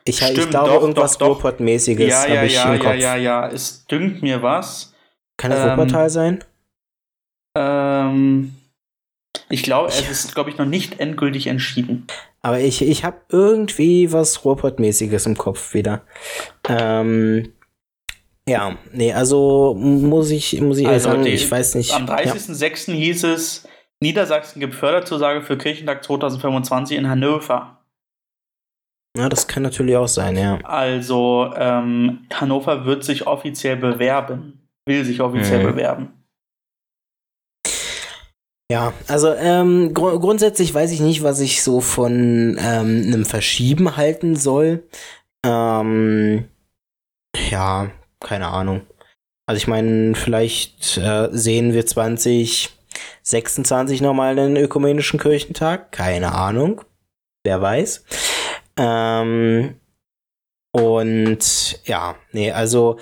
[0.07, 2.95] Ich, Stimmt, ich glaube, doch, irgendwas Ruhrpott-mäßiges ja, ja, ich ja, im Kopf.
[2.95, 4.93] Ja, ja, ja, es dünkt mir was.
[5.37, 6.43] Kann das ähm, Wuppertal sein?
[7.57, 8.55] Ähm,
[9.49, 12.05] ich glaube, es ist, glaube ich, noch nicht endgültig entschieden.
[12.43, 16.03] Aber ich, ich habe irgendwie was Ruhrpott-mäßiges im Kopf wieder.
[16.69, 17.53] Ähm,
[18.47, 21.93] ja, nee, also muss ich, muss ich also sagen, ich weiß nicht.
[21.93, 22.91] Am 30.06.
[22.91, 22.97] Ja.
[22.97, 23.67] hieß es,
[24.01, 27.79] Niedersachsen gibt Förderzusage für Kirchentag 2025 in Hannover.
[29.17, 30.59] Ja, das kann natürlich auch sein, ja.
[30.63, 35.71] Also, ähm, Hannover wird sich offiziell bewerben, will sich offiziell mhm.
[35.71, 36.13] bewerben.
[38.71, 43.95] Ja, also ähm, gr grundsätzlich weiß ich nicht, was ich so von ähm, einem Verschieben
[43.95, 44.83] halten soll.
[45.45, 46.45] Ähm,
[47.51, 48.81] ja, keine Ahnung.
[49.47, 55.91] Also ich meine, vielleicht äh, sehen wir 2026 nochmal einen ökumenischen Kirchentag.
[55.91, 56.81] Keine Ahnung.
[57.43, 58.03] Wer weiß.
[58.77, 59.75] Ähm,
[60.71, 62.97] und ja, nee, also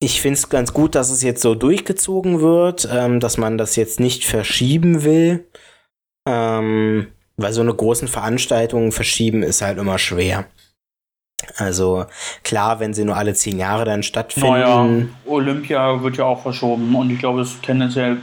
[0.00, 3.76] ich finde es ganz gut, dass es jetzt so durchgezogen wird, ähm, dass man das
[3.76, 5.48] jetzt nicht verschieben will.
[6.28, 10.46] Ähm, weil so eine großen Veranstaltungen verschieben ist halt immer schwer.
[11.56, 12.06] Also
[12.42, 14.50] klar, wenn sie nur alle zehn Jahre dann stattfinden.
[14.50, 14.88] Naja,
[15.26, 18.18] Olympia wird ja auch verschoben und ich glaube, es ist tendenziell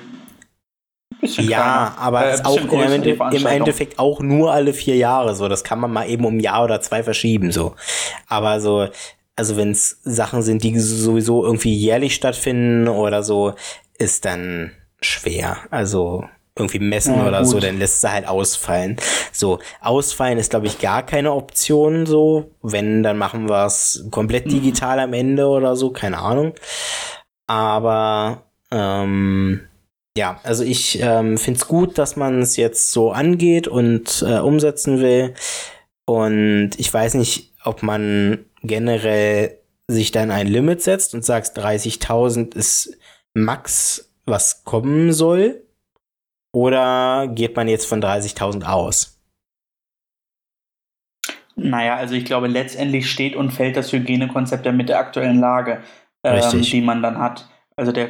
[1.21, 5.47] bisschen Ja, aber äh, auch im, Ende, im, Endeffekt auch nur alle vier Jahre so.
[5.47, 7.75] Das kann man mal eben um ein Jahr oder zwei verschieben so.
[8.27, 8.87] Aber so
[9.35, 13.53] also wenn es Sachen sind, die sowieso irgendwie jährlich stattfinden oder so,
[13.97, 15.57] ist dann schwer.
[15.71, 16.25] Also
[16.57, 17.49] irgendwie messen ja, oder gut.
[17.49, 18.97] so, dann lässt sie halt ausfallen.
[19.31, 22.51] So, ausfallen ist, glaube ich, gar keine Option so.
[22.61, 26.53] Wenn, dann machen wir es komplett digital am Ende oder so, keine Ahnung.
[27.47, 29.61] Aber ähm,
[30.15, 34.37] ja, also ich ähm, finde es gut, dass man es jetzt so angeht und äh,
[34.39, 35.33] umsetzen will.
[36.05, 42.55] Und ich weiß nicht, ob man generell sich dann ein Limit setzt und sagst, 30.000
[42.55, 42.97] ist
[43.33, 45.62] Max, was kommen soll.
[46.53, 49.19] Oder geht man jetzt von 30.000 aus?
[51.55, 55.83] Naja, also ich glaube, letztendlich steht und fällt das Hygienekonzept ja mit der aktuellen Lage,
[56.23, 57.49] ähm, die man dann hat.
[57.75, 58.09] Also der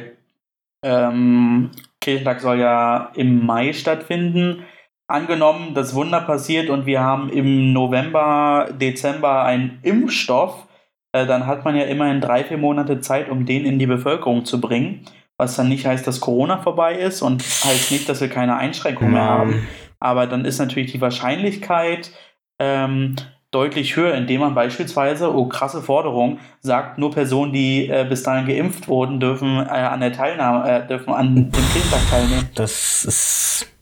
[0.82, 4.64] ähm, Kirchentag soll ja im Mai stattfinden.
[5.06, 10.66] Angenommen, das Wunder passiert und wir haben im November, Dezember einen Impfstoff,
[11.12, 14.44] äh, dann hat man ja immerhin drei, vier Monate Zeit, um den in die Bevölkerung
[14.44, 15.04] zu bringen.
[15.36, 19.14] Was dann nicht heißt, dass Corona vorbei ist und heißt nicht, dass wir keine Einschränkungen
[19.14, 19.66] mehr haben.
[19.98, 22.12] Aber dann ist natürlich die Wahrscheinlichkeit,
[22.60, 23.16] ähm,
[23.50, 28.46] deutlich höher, indem man beispielsweise, oh krasse Forderung, sagt, nur Personen, die äh, bis dahin
[28.46, 32.48] geimpft wurden, dürfen äh, an der Teilnahme, äh, dürfen an dem Kindtag teilnehmen.
[32.54, 33.73] Das ist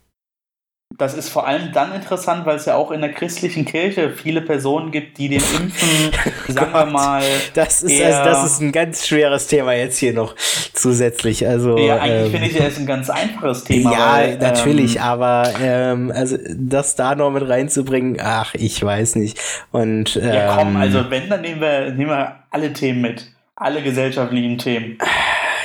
[0.99, 4.41] das ist vor allem dann interessant, weil es ja auch in der christlichen Kirche viele
[4.41, 6.11] Personen gibt, die dem Impfen,
[6.49, 7.23] sagen wir mal.
[7.55, 10.35] Das ist, also, das ist ein ganz schweres Thema jetzt hier noch
[10.73, 11.47] zusätzlich.
[11.47, 13.93] Also, ja, eigentlich ähm, finde ich, es ein ganz einfaches Thema.
[13.93, 19.17] Ja, weil, natürlich, ähm, aber ähm, also das da noch mit reinzubringen, ach, ich weiß
[19.17, 19.39] nicht.
[19.71, 23.33] Und, ähm, ja, komm, also wenn, dann nehmen wir, nehmen wir alle Themen mit.
[23.55, 24.99] Alle gesellschaftlichen Themen.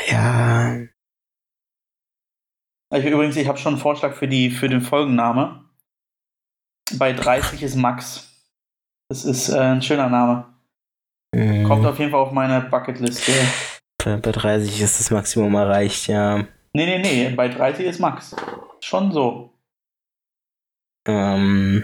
[0.10, 0.78] Ja.
[2.95, 5.65] Ich, übrigens, ich habe schon einen Vorschlag für, die, für den Folgenname.
[6.97, 8.28] Bei 30 ist Max.
[9.10, 10.45] Das ist äh, ein schöner Name.
[11.36, 11.63] Mhm.
[11.65, 13.32] Kommt auf jeden Fall auf meine Bucketliste.
[14.04, 16.45] Bei, bei 30 ist das Maximum erreicht, ja.
[16.73, 18.36] Nee, nee, nee, bei 30 ist Max.
[18.80, 19.54] Schon so.
[21.08, 21.84] Ähm.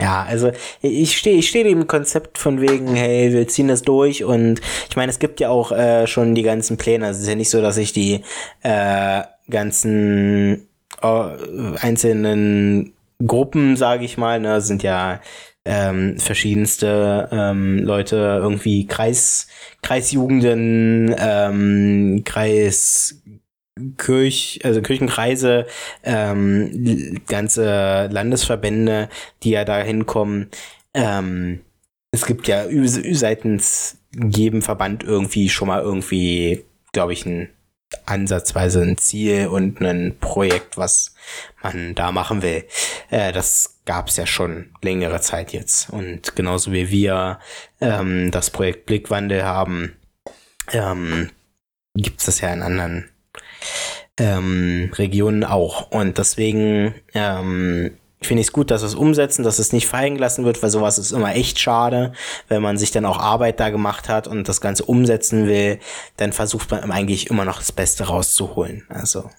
[0.00, 0.50] Ja, also
[0.80, 4.96] ich stehe ich steh dem Konzept von wegen, hey, wir ziehen das durch und ich
[4.96, 7.06] meine, es gibt ja auch äh, schon die ganzen Pläne.
[7.06, 8.24] Also es ist ja nicht so, dass ich die
[8.62, 10.68] äh, ganzen
[11.02, 12.92] äh, einzelnen
[13.26, 15.20] Gruppen, sage ich mal, ne, sind ja
[15.64, 19.46] ähm, verschiedenste ähm, Leute, irgendwie Kreis,
[19.82, 23.22] Kreisjugenden, ähm, Kreis,
[23.96, 25.66] Kirch, also Kirchenkreise,
[26.02, 29.08] ähm, ganze Landesverbände,
[29.42, 30.48] die ja da hinkommen.
[30.94, 31.60] Ähm,
[32.10, 32.64] es gibt ja
[33.12, 37.48] seitens jedem Verband irgendwie schon mal irgendwie, glaube ich, ein
[38.06, 41.14] ansatzweise ein Ziel und ein Projekt, was
[41.62, 42.64] man da machen will.
[43.10, 45.90] Äh, das gab es ja schon längere Zeit jetzt.
[45.90, 47.40] Und genauso wie wir
[47.80, 49.96] ähm, das Projekt Blickwandel haben,
[50.72, 51.30] ähm,
[51.94, 53.10] gibt es das ja in anderen
[54.18, 55.90] ähm, Regionen auch.
[55.90, 60.44] Und deswegen ähm, finde ich es gut, dass es umsetzen, dass es nicht fallen gelassen
[60.44, 62.12] wird, weil sowas ist immer echt schade,
[62.48, 65.78] wenn man sich dann auch Arbeit da gemacht hat und das Ganze umsetzen will,
[66.16, 68.86] dann versucht man eigentlich immer noch das Beste rauszuholen.
[68.88, 69.30] Also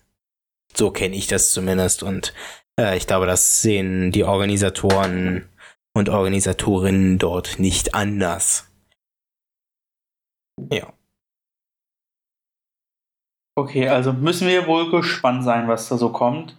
[0.75, 2.33] so kenne ich das zumindest und
[2.79, 5.49] äh, ich glaube, das sehen die Organisatoren
[5.93, 8.67] und Organisatorinnen dort nicht anders.
[10.71, 10.93] Ja.
[13.55, 16.55] Okay, also müssen wir wohl gespannt sein, was da so kommt.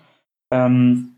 [0.52, 1.11] Ähm,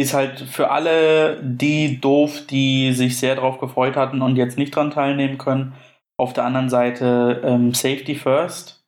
[0.00, 4.74] ist halt für alle die doof, die sich sehr darauf gefreut hatten und jetzt nicht
[4.74, 5.74] dran teilnehmen können.
[6.16, 8.84] Auf der anderen Seite ähm, Safety First.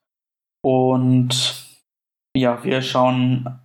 [0.63, 1.67] Und
[2.37, 3.61] ja, wir schauen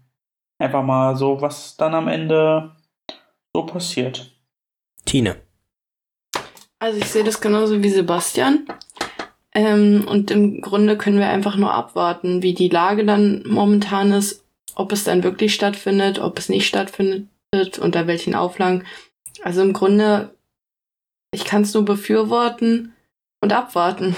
[0.59, 2.75] einfach mal so, was dann am Ende
[3.53, 4.31] so passiert.
[5.05, 5.37] Tine.
[6.79, 8.67] Also ich sehe das genauso wie Sebastian.
[9.53, 14.47] Ähm, und im Grunde können wir einfach nur abwarten, wie die Lage dann momentan ist
[14.77, 18.85] ob es dann wirklich stattfindet, ob es nicht stattfindet, unter welchen Auflagen.
[19.43, 20.35] Also im Grunde,
[21.33, 22.93] ich kann es nur befürworten
[23.41, 24.15] und abwarten.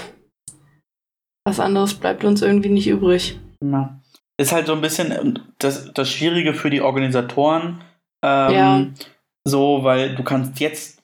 [1.46, 3.38] Was anderes bleibt uns irgendwie nicht übrig.
[3.62, 4.00] Ja.
[4.38, 7.82] Ist halt so ein bisschen ähm, das, das Schwierige für die Organisatoren.
[8.24, 8.86] Ähm, ja.
[9.46, 11.02] So, weil du kannst jetzt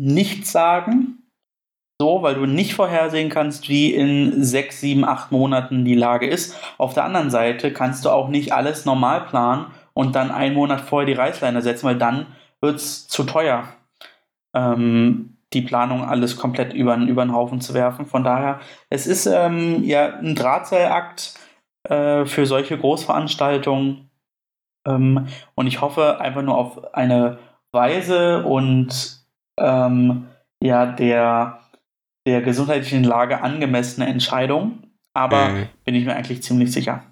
[0.00, 1.20] nichts sagen,
[2.00, 6.56] so, weil du nicht vorhersehen kannst, wie in sechs, sieben, acht Monaten die Lage ist.
[6.78, 9.66] Auf der anderen Seite kannst du auch nicht alles normal planen
[10.00, 12.26] und dann einen Monat vorher die Reißleine setzen, weil dann
[12.62, 13.68] wird es zu teuer,
[14.56, 18.06] ähm, die Planung alles komplett über, über den Haufen zu werfen.
[18.06, 21.34] Von daher, es ist ähm, ja ein Drahtseilakt
[21.86, 24.08] äh, für solche Großveranstaltungen.
[24.88, 27.38] Ähm, und ich hoffe einfach nur auf eine
[27.70, 29.22] Weise und
[29.58, 30.28] ähm,
[30.62, 31.60] ja, der
[32.26, 34.78] der gesundheitlichen Lage angemessene Entscheidung,
[35.14, 35.68] aber Mhm.
[35.84, 37.02] bin ich mir eigentlich ziemlich sicher.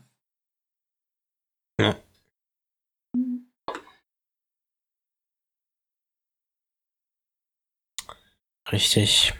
[1.79, 1.95] Ja.
[8.73, 9.33] Richtig.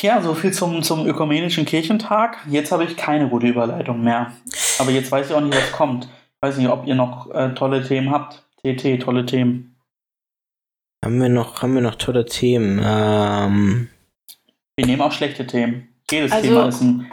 [0.00, 2.38] Ja, so viel zum, zum ökumenischen Kirchentag.
[2.50, 4.32] Jetzt habe ich keine gute Überleitung mehr.
[4.78, 6.04] Aber jetzt weiß ich auch nicht, was kommt.
[6.06, 8.42] Ich weiß nicht, ob ihr noch äh, tolle Themen habt.
[8.62, 9.76] TT, tolle Themen.
[11.04, 12.80] Haben wir noch, haben wir noch tolle Themen?
[12.82, 13.88] Ähm,
[14.76, 15.88] Wir nehmen auch schlechte Themen.
[16.10, 17.10] Jedes Also- Thema ist ein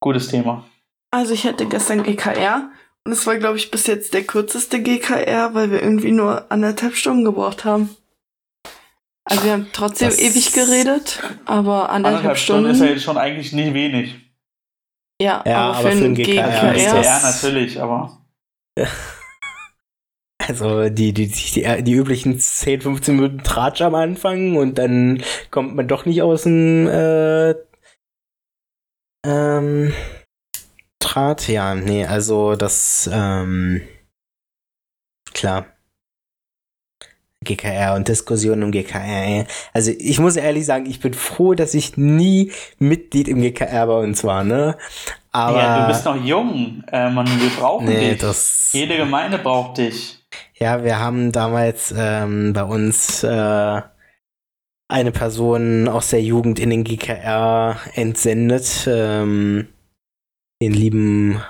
[0.00, 0.64] gutes Thema.
[1.10, 2.70] Also ich hatte gestern GKR
[3.04, 6.94] und es war, glaube ich, bis jetzt der kürzeste GKR, weil wir irgendwie nur anderthalb
[6.96, 7.90] Stunden gebraucht haben.
[9.26, 12.64] Also wir haben trotzdem Das- ewig geredet, aber anderthalb, Anderthalb Stunden.
[12.64, 14.16] Stunden ist ja jetzt schon eigentlich nicht wenig.
[15.20, 16.48] ja, Ja, aber, für einen GKR.
[16.50, 18.20] GKR ist Ja, das- natürlich, aber
[20.46, 25.74] also die, die, die, die üblichen 10, 15 Minuten Tratsch am Anfang und dann kommt
[25.74, 27.54] man doch nicht aus dem äh,
[29.26, 29.94] ähm,
[31.00, 31.48] Draht.
[31.48, 33.80] Ja, nee, also das ähm,
[35.32, 35.66] klar.
[37.44, 39.46] GKR und Diskussionen um GKR.
[39.72, 43.98] Also ich muss ehrlich sagen, ich bin froh, dass ich nie Mitglied im GKR bei
[43.98, 44.76] uns war, ne?
[45.32, 46.84] Aber ja, du bist noch jung.
[46.92, 48.20] Äh, man, wir brauchen nee, dich.
[48.20, 50.18] das Jede Gemeinde braucht dich.
[50.58, 53.82] Ja, wir haben damals ähm, bei uns äh,
[54.88, 58.86] eine Person aus der Jugend in den GKR entsendet.
[58.86, 59.68] Ähm,
[60.62, 61.42] den lieben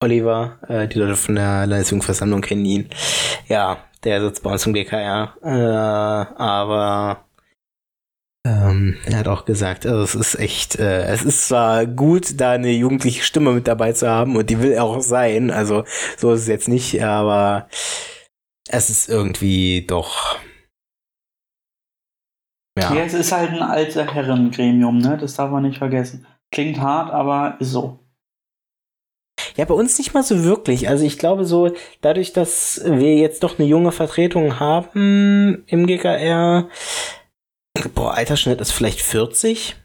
[0.00, 2.88] Oliver, äh, die Leute von der Landesjugendversammlung kennen ihn.
[3.48, 5.34] Ja, der sitzt bei uns im GKR.
[5.42, 7.24] Äh, aber
[8.46, 12.52] ähm, er hat auch gesagt, also es ist echt, äh, es ist zwar gut, da
[12.52, 15.84] eine jugendliche Stimme mit dabei zu haben und die will auch sein, also
[16.16, 17.68] so ist es jetzt nicht, aber
[18.68, 20.38] es ist irgendwie doch.
[22.78, 22.94] Ja.
[22.94, 23.02] Ja.
[23.02, 25.18] es ist halt ein alter Herrengremium, ne?
[25.18, 26.26] Das darf man nicht vergessen.
[26.50, 27.99] Klingt hart, aber ist so.
[29.56, 30.88] Ja, bei uns nicht mal so wirklich.
[30.88, 36.68] Also ich glaube so, dadurch, dass wir jetzt doch eine junge Vertretung haben im GKR,
[37.94, 39.76] boah, Altersschnitt ist vielleicht 40,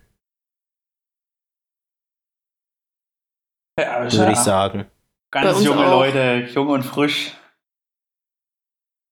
[3.79, 4.85] Ja, würde ich sagen.
[5.31, 5.91] Bei Ganz uns junge auch.
[5.91, 7.33] Leute, jung und frisch.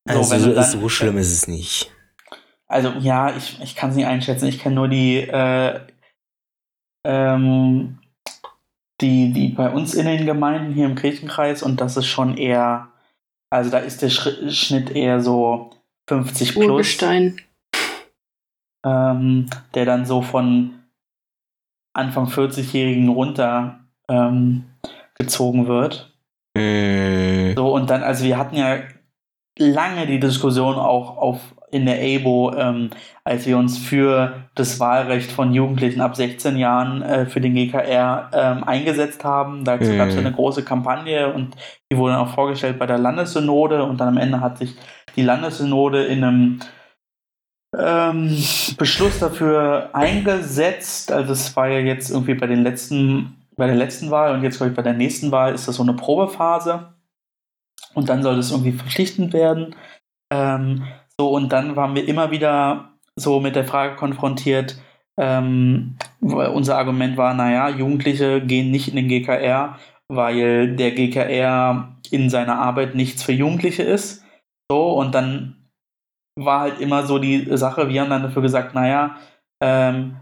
[0.10, 1.92] So, Also so, dann- so schlimm ist es nicht.
[2.68, 4.48] Also ja, ich, ich kann es nicht einschätzen.
[4.48, 5.80] Ich kenne nur die, äh,
[7.06, 8.00] ähm,
[9.04, 12.88] die, die bei uns in den Gemeinden hier im Kirchenkreis und das ist schon eher,
[13.50, 15.70] also da ist der Schnitt eher so
[16.08, 17.38] 50 plus, Urgestein.
[18.86, 20.80] ähm, der dann so von
[21.94, 24.64] Anfang 40-Jährigen runter ähm,
[25.16, 26.12] gezogen wird.
[26.56, 28.80] Mm, So, und dann, also wir hatten ja
[29.60, 31.40] lange die Diskussion auch auf
[31.74, 32.90] in der ABO, ähm,
[33.24, 38.30] als wir uns für das Wahlrecht von Jugendlichen ab 16 Jahren äh, für den GKR
[38.34, 39.64] ähm, eingesetzt haben.
[39.66, 39.98] Dazu Mhm.
[39.98, 41.56] gab es eine große Kampagne und
[41.92, 44.76] die wurde auch vorgestellt bei der Landessynode und dann am Ende hat sich
[45.16, 46.60] die Landessynode in einem
[47.78, 48.38] ähm,
[48.78, 51.12] Beschluss dafür eingesetzt.
[51.12, 54.58] Also es war ja jetzt irgendwie bei den letzten, bei der letzten Wahl und jetzt
[54.58, 56.94] glaube ich bei der nächsten Wahl ist das so eine Probephase.
[57.94, 59.76] Und dann soll das irgendwie verpflichtend werden.
[60.32, 60.84] Ähm,
[61.20, 64.80] so, und dann waren wir immer wieder so mit der Frage konfrontiert,
[65.20, 69.78] ähm, weil unser Argument war, naja, Jugendliche gehen nicht in den GKR,
[70.12, 74.24] weil der GKR in seiner Arbeit nichts für Jugendliche ist.
[74.72, 75.70] So, und dann
[76.36, 79.18] war halt immer so die Sache, wir haben dann dafür gesagt, naja,
[79.62, 80.18] ähm,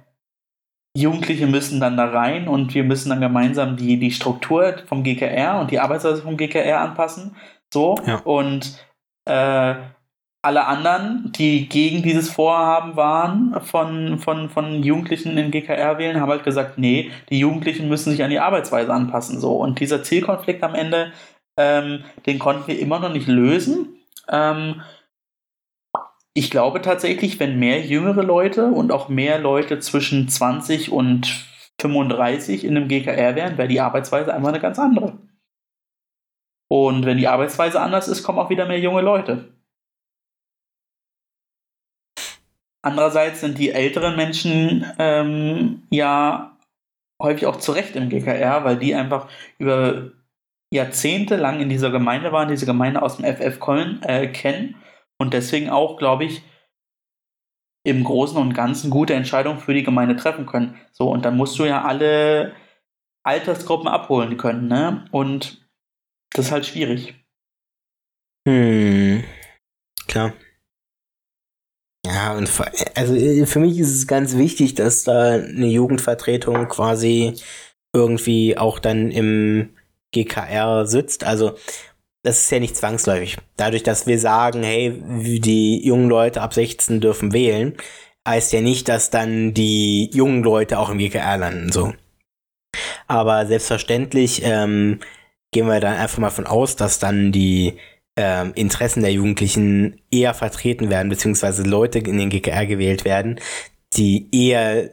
[0.97, 5.61] Jugendliche müssen dann da rein und wir müssen dann gemeinsam die, die Struktur vom GKR
[5.61, 7.37] und die Arbeitsweise vom GKR anpassen.
[7.73, 8.17] So, Ja.
[8.25, 8.85] und
[9.25, 9.75] äh,
[10.43, 16.31] alle anderen, die gegen dieses Vorhaben waren, von, von, von Jugendlichen in GKR wählen, haben
[16.31, 19.39] halt gesagt, nee, die Jugendlichen müssen sich an die Arbeitsweise anpassen.
[19.39, 19.57] So.
[19.57, 21.11] Und dieser Zielkonflikt am Ende,
[21.57, 23.99] ähm, den konnten wir immer noch nicht lösen.
[24.29, 24.81] Ähm,
[26.33, 31.45] ich glaube tatsächlich, wenn mehr jüngere Leute und auch mehr Leute zwischen 20 und
[31.79, 35.17] 35 in einem GKR wären, wäre die Arbeitsweise einfach eine ganz andere.
[36.69, 39.50] Und wenn die Arbeitsweise anders ist, kommen auch wieder mehr junge Leute.
[42.83, 46.57] Andererseits sind die älteren Menschen ähm, ja
[47.21, 49.29] häufig auch zu Recht im GKR, weil die einfach
[49.59, 50.11] über
[50.73, 54.75] Jahrzehnte lang in dieser Gemeinde waren, diese Gemeinde aus dem FF Köln äh, kennen
[55.19, 56.41] und deswegen auch, glaube ich,
[57.83, 60.79] im Großen und Ganzen gute Entscheidungen für die Gemeinde treffen können.
[60.91, 62.55] So, und dann musst du ja alle
[63.23, 65.05] Altersgruppen abholen können, ne?
[65.11, 65.67] Und
[66.33, 67.15] das ist halt schwierig.
[68.47, 69.23] Hm.
[70.07, 70.33] Klar.
[72.05, 72.49] Ja, und
[72.95, 77.35] also äh, für mich ist es ganz wichtig, dass da eine Jugendvertretung quasi
[77.93, 79.69] irgendwie auch dann im
[80.11, 81.23] GKR sitzt.
[81.23, 81.55] Also
[82.23, 83.37] das ist ja nicht zwangsläufig.
[83.55, 85.01] Dadurch, dass wir sagen, hey,
[85.39, 87.75] die jungen Leute ab 16 dürfen wählen,
[88.27, 91.71] heißt ja nicht, dass dann die jungen Leute auch im GKR landen.
[91.71, 91.93] So.
[93.07, 94.99] Aber selbstverständlich ähm,
[95.51, 97.77] gehen wir dann einfach mal von aus, dass dann die
[98.17, 103.39] ähm, Interessen der Jugendlichen eher vertreten werden, beziehungsweise Leute in den GKR gewählt werden,
[103.93, 104.89] die eher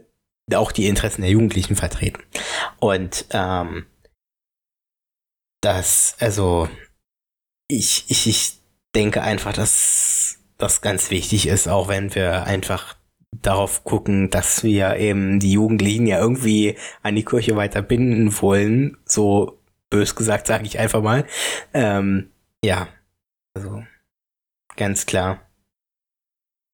[0.54, 2.22] auch die Interessen der Jugendlichen vertreten.
[2.78, 3.86] Und ähm,
[5.60, 6.68] das, also
[7.68, 8.52] ich, ich, ich
[8.94, 12.96] denke einfach, dass das ganz wichtig ist, auch wenn wir einfach
[13.42, 18.96] darauf gucken, dass wir eben die Jugendlichen ja irgendwie an die Kirche weiter binden wollen.
[19.04, 19.60] So
[19.90, 21.26] bös gesagt, sage ich einfach mal.
[21.74, 22.30] Ähm,
[22.64, 22.88] ja,
[23.54, 23.84] also
[24.76, 25.40] ganz klar.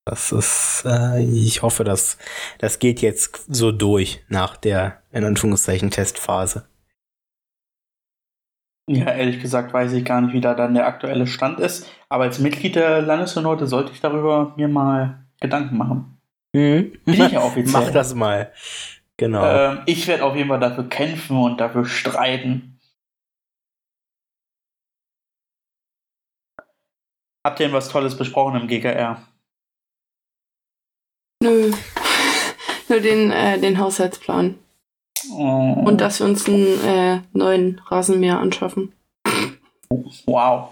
[0.07, 2.19] Das ist, äh, ich hoffe, dass
[2.59, 6.69] das geht jetzt so durch nach der in Anführungszeichen Testphase.
[8.87, 11.91] Ja, ehrlich gesagt weiß ich gar nicht, wie da dann der aktuelle Stand ist.
[12.11, 16.19] Aber als Mitglied der Landessynode sollte ich darüber mir mal Gedanken machen.
[16.55, 16.93] Mhm.
[17.05, 17.73] Bin ich ja offiziell.
[17.83, 18.53] Mach das mal.
[19.17, 19.45] Genau.
[19.45, 22.74] Ähm, ich werde auf jeden Fall dafür kämpfen und dafür streiten.
[27.45, 29.23] Habt ihr denn was Tolles besprochen im GKR?
[31.43, 31.73] Nö.
[32.89, 34.59] Nur den, äh, den Haushaltsplan.
[35.33, 38.93] Oh, Und dass wir uns einen äh, neuen Rasenmäher anschaffen.
[40.27, 40.71] wow.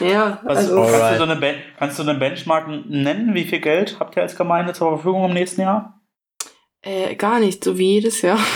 [0.00, 1.18] Ja, Was, also kannst, du Alright.
[1.18, 3.34] so eine kannst du eine Benchmark nennen?
[3.34, 6.00] Wie viel Geld habt ihr als Gemeinde zur Verfügung im nächsten Jahr?
[6.82, 8.38] äh, gar nicht, so wie jedes Jahr.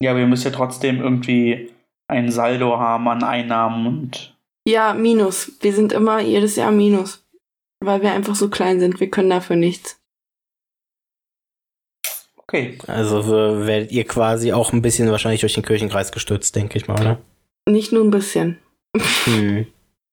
[0.00, 1.72] Ja, aber ihr müsst ja trotzdem irgendwie
[2.06, 4.37] ein Saldo haben an Einnahmen und.
[4.68, 5.52] Ja, Minus.
[5.62, 7.26] Wir sind immer jedes Jahr Minus.
[7.80, 9.00] Weil wir einfach so klein sind.
[9.00, 9.98] Wir können dafür nichts.
[12.36, 12.76] Okay.
[12.86, 13.26] Also
[13.66, 17.18] werdet ihr quasi auch ein bisschen wahrscheinlich durch den Kirchenkreis gestützt, denke ich mal, oder?
[17.66, 18.58] Nicht nur ein bisschen.
[19.24, 19.66] Hm.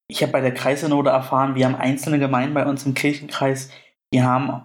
[0.08, 3.72] Ich habe bei der Kreissynode erfahren, wir haben einzelne Gemeinden bei uns im Kirchenkreis,
[4.14, 4.62] die haben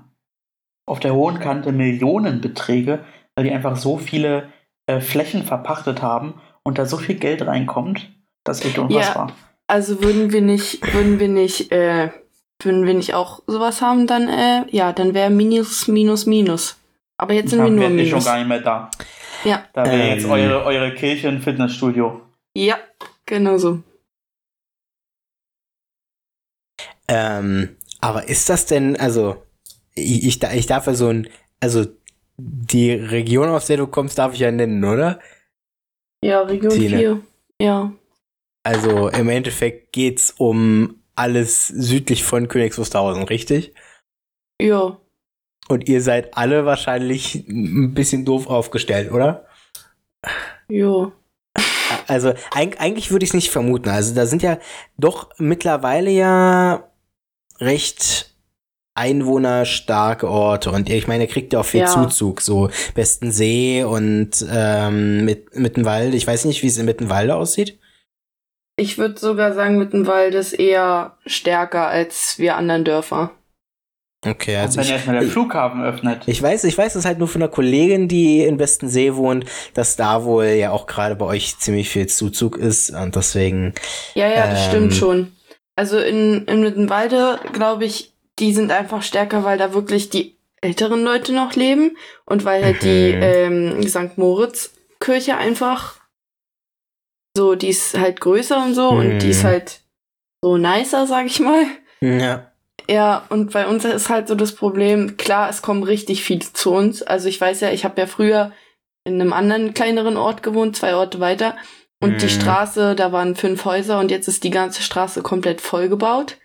[0.86, 4.53] auf der hohen Kante Millionenbeträge, weil die einfach so viele
[4.86, 8.09] äh, Flächen verpachtet haben und da so viel Geld reinkommt.
[8.45, 9.32] Das ist echt unfassbar.
[9.71, 12.11] Also würden wir nicht, würden wir nicht, äh,
[12.61, 16.77] würden wir nicht auch sowas haben, dann, äh, ja, dann wäre Minus, Minus, Minus.
[17.16, 18.25] Aber jetzt sind wir Dann nur wärt ihr schon Minus.
[18.25, 18.91] gar nicht mehr da.
[19.45, 19.64] Ja.
[19.73, 20.31] Da wäre jetzt Ähm.
[20.33, 22.21] eure, eure Kirche ein Fitnessstudio.
[22.57, 22.79] Ja,
[23.27, 23.81] genau so.
[27.09, 29.43] Ähm, aber ist das denn, also,
[29.95, 31.29] ich, ich, da- ich darf ja so ein,
[31.61, 31.87] also,
[32.39, 35.21] die Region, aus der du kommst, darf ich ja nennen, oder?
[36.25, 36.97] Ja, Region Tine.
[36.99, 37.21] 4.
[37.61, 37.93] Ja.
[38.63, 43.75] Also, im Endeffekt geht's um alles südlich von Königs Wusterhausen, richtig?
[44.61, 44.99] Ja.
[45.69, 49.47] Und ihr seid alle wahrscheinlich ein bisschen doof aufgestellt, oder?
[50.69, 51.13] Ja.
[52.07, 53.89] Also eig eigentlich würde ich es nicht vermuten.
[53.89, 54.59] Also da sind ja
[54.97, 56.89] doch mittlerweile ja
[57.59, 58.35] recht
[58.95, 61.87] einwohnerstarke Orte und ich meine, ihr kriegt ja auch viel Ja.
[61.87, 66.17] Zuzug, so Bestensee und ähm, mit, Mittenwalde.
[66.17, 67.79] Ich weiß nicht, wie es in Mittenwalde aussieht.
[68.81, 73.33] Ich würde sogar sagen, Mittenwald ist eher stärker als wir anderen Dörfer.
[74.26, 76.22] Okay, also wenn ich, erstmal der ich, Flughafen öffnet.
[76.26, 79.97] ich weiß, ich weiß es halt nur von einer Kollegin, die in Bestensee wohnt, dass
[79.97, 83.74] da wohl ja auch gerade bei euch ziemlich viel Zuzug ist und deswegen
[84.14, 84.68] Ja, ja, das Ähm.
[84.70, 85.33] stimmt schon.
[85.76, 91.05] Also in, in Mittenwalde, glaube ich, die sind einfach stärker, weil da wirklich die älteren
[91.05, 93.22] Leute noch leben und weil halt die Mhm.
[93.83, 94.16] ähm, St.
[94.16, 96.00] Moritz-Kirche einfach
[97.37, 99.49] so, die ist halt größer und so und die ist Mhm.
[99.49, 99.81] halt
[100.43, 101.64] so nicer, sag ich mal.
[102.01, 102.47] ja.
[102.89, 106.72] Ja, und bei uns ist halt so das Problem, klar, es kommen richtig viele zu
[106.72, 107.03] uns.
[107.03, 108.51] Also ich weiß ja, ich habe ja früher
[109.05, 111.57] in einem anderen kleineren Ort gewohnt, zwei Orte weiter.
[112.03, 112.31] Und die Mhm.
[112.31, 116.39] Straße, da waren fünf Häuser und jetzt ist die ganze Straße komplett vollgebaut.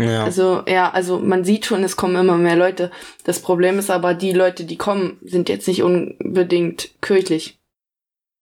[0.00, 0.24] Ja.
[0.24, 2.90] Also ja, also man sieht schon, es kommen immer mehr Leute.
[3.24, 7.48] Das Problem ist aber, die Leute, die kommen, sind jetzt nicht unbedingt kirchlich.
[7.48, 7.58] ja,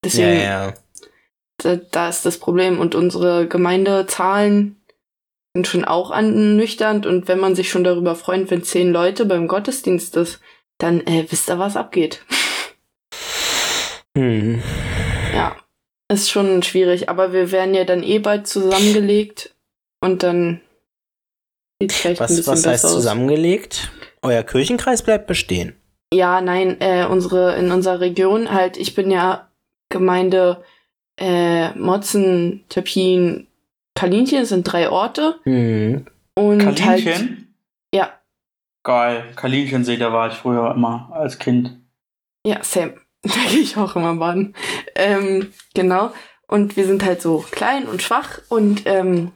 [0.05, 0.74] Deswegen, ja.
[1.59, 2.78] Da, da ist das Problem.
[2.78, 4.80] Und unsere Gemeindezahlen
[5.54, 7.06] sind schon auch ernüchternd.
[7.06, 10.40] Und wenn man sich schon darüber freut, wenn zehn Leute beim Gottesdienst ist,
[10.78, 12.24] dann äh, wisst ihr, was abgeht.
[14.16, 14.62] Hm.
[15.34, 15.56] Ja,
[16.11, 17.09] ist schon schwierig.
[17.09, 19.54] Aber wir werden ja dann eh bald zusammengelegt.
[20.00, 20.61] Und dann
[21.80, 22.92] sieht vielleicht ein Was, bisschen was besser heißt aus.
[22.92, 23.90] zusammengelegt?
[24.22, 25.74] Euer Kirchenkreis bleibt bestehen.
[26.12, 29.50] Ja, nein, äh, unsere, in unserer Region halt, ich bin ja
[29.90, 30.64] Gemeinde
[31.19, 33.47] äh, Motzen, Töpin,
[33.95, 35.37] Kalinchen, sind drei Orte.
[35.45, 36.07] Hm.
[36.35, 37.55] Und halt, Kalinchen?
[37.93, 38.12] ja,
[38.89, 39.25] Geil.
[39.37, 41.79] Kaninchensee, da war ich früher immer als Kind.
[42.47, 42.93] Ja, Sam.
[43.23, 44.55] Da gehe ich auch immer baden.
[44.95, 46.12] Ähm, genau.
[46.47, 49.33] Und wir sind halt so klein und schwach und ähm,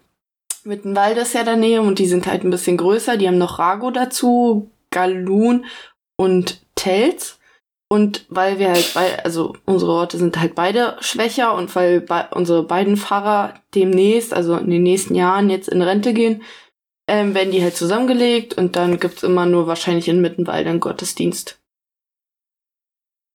[0.65, 3.17] Mittenwald ist ja daneben und die sind halt ein bisschen größer.
[3.19, 5.67] Die haben noch Rago dazu, Galun
[6.17, 7.41] und Telz.
[7.93, 12.25] Und weil wir halt, weil, also unsere Orte sind halt beide schwächer und weil be
[12.31, 16.41] unsere beiden Pfarrer demnächst, also in den nächsten Jahren jetzt in Rente gehen,
[17.07, 21.61] ähm, werden die halt zusammengelegt und dann gibt's immer nur wahrscheinlich in Mittenwald einen Gottesdienst.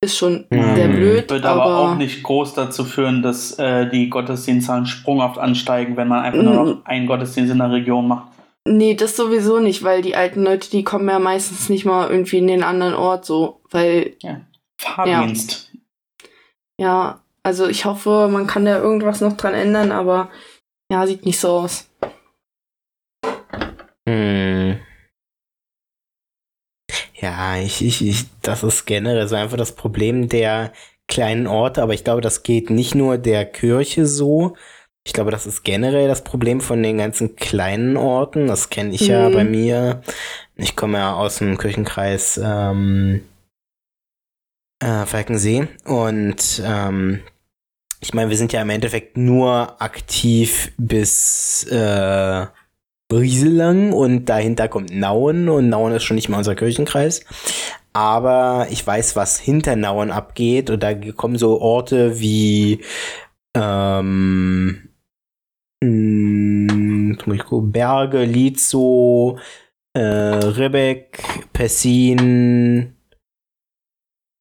[0.04, 0.76] Ist schon Hm.
[0.76, 5.38] sehr blöd, Wird aber, aber, auch nicht groß dazu führen, dass äh, die Gottesdienstzahlen sprunghaft
[5.38, 6.56] ansteigen, wenn man einfach nur Mm.
[6.56, 8.30] noch einen Gottesdienst in der Region macht.
[8.70, 12.40] Nee, das sowieso nicht, weil die alten Leute, die kommen ja meistens nicht mal irgendwie
[12.40, 14.16] in den anderen Ort so, weil,
[14.78, 15.72] Fahrdienst.
[16.80, 20.30] ja, also ich hoffe, man kann da irgendwas noch dran ändern, aber
[20.92, 21.90] ja, sieht nicht so aus.
[24.08, 24.80] Hm.
[27.14, 30.72] Ja, ich, ich, ich, das ist generell so einfach das Problem der
[31.08, 34.56] kleinen Orte, aber ich glaube, das geht nicht nur der Kirche so.
[35.08, 38.48] Ich glaube, das ist generell das Problem von den ganzen kleinen Orten.
[38.48, 39.34] Das kenne ich ja Mhm.
[39.34, 40.02] bei mir.
[40.58, 43.24] Ich komme ja aus dem Kirchenkreis ähm,
[44.84, 47.22] äh, Falkensee und ähm,
[48.02, 52.46] ich meine, wir sind ja im Endeffekt nur aktiv bis äh,
[53.08, 57.22] Brieselang und dahinter kommt Nauen und Nauen ist schon nicht mal unser Kirchenkreis.
[57.94, 62.84] Aber ich weiß, was hinter Nauen abgeht und da kommen so Orte wie
[63.56, 64.90] ähm,
[65.84, 69.40] jetzt muss ich gucken, Berge, Lietzow,
[69.94, 72.96] äh, Ribbeck, Pessin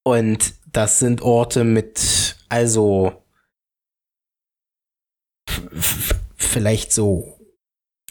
[0.05, 3.25] und das sind Orte mit, also
[6.37, 7.39] vielleicht so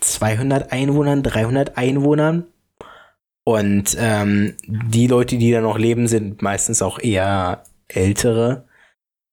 [0.01, 2.47] 200 Einwohnern, 300 Einwohnern.
[3.47, 8.67] Und ähm, die Leute, die da noch leben, sind meistens auch eher ältere.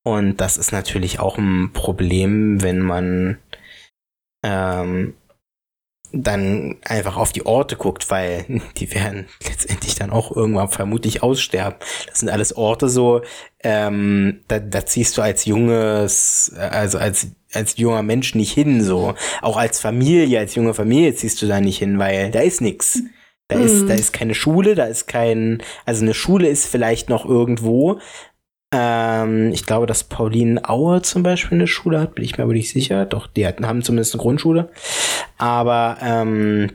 [0.04, 3.38] Und das ist natürlich auch ein Problem, wenn man
[4.42, 5.14] ähm,
[6.14, 8.44] dann einfach auf die Orte guckt, weil
[8.76, 11.78] die werden letztendlich dann auch irgendwann vermutlich aussterben.
[12.06, 13.22] Das sind alles Orte so,
[13.62, 19.14] ähm, da, da ziehst du als junges, also als, als junger Mensch nicht hin, so.
[19.40, 23.00] Auch als Familie, als junge Familie ziehst du da nicht hin, weil da ist nix.
[23.48, 23.88] Da ist, Mhm.
[23.88, 27.98] da ist keine Schule, da ist kein, also eine Schule ist vielleicht noch irgendwo.
[28.74, 32.54] Ähm, ich glaube, dass Pauline Auer zum Beispiel eine Schule hat, bin ich mir aber
[32.54, 33.04] nicht sicher.
[33.04, 34.70] Doch, die hatten, haben zumindest eine Grundschule.
[35.36, 36.72] Aber, ähm,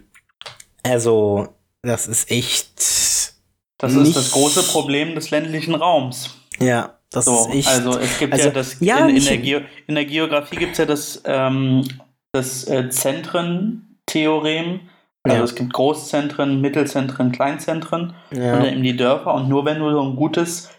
[0.84, 1.48] also,
[1.82, 2.70] das ist echt,
[3.80, 6.36] Das ist das große Problem des ländlichen Raums.
[6.60, 7.68] ja, das So, ist echt.
[7.70, 10.78] also es gibt also, ja das ja, in, in, der in der Geografie gibt es
[10.78, 11.88] ja das, ähm,
[12.32, 14.82] das äh, Zentrentheorem.
[15.24, 15.44] Also Ja.
[15.44, 18.58] es gibt Großzentren, Mittelzentren, Kleinzentren und ja.
[18.58, 19.34] dann eben die Dörfer.
[19.34, 20.70] Und nur wenn du so ein gutes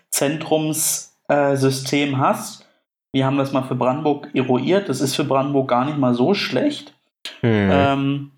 [1.29, 2.67] Zentrumssystem hast,
[3.13, 6.35] wir haben das mal für Brandenburg eruiert, das ist für Brandenburg gar nicht mal so
[6.35, 6.95] schlecht.
[7.41, 7.69] Hm.
[7.71, 8.31] Ähm,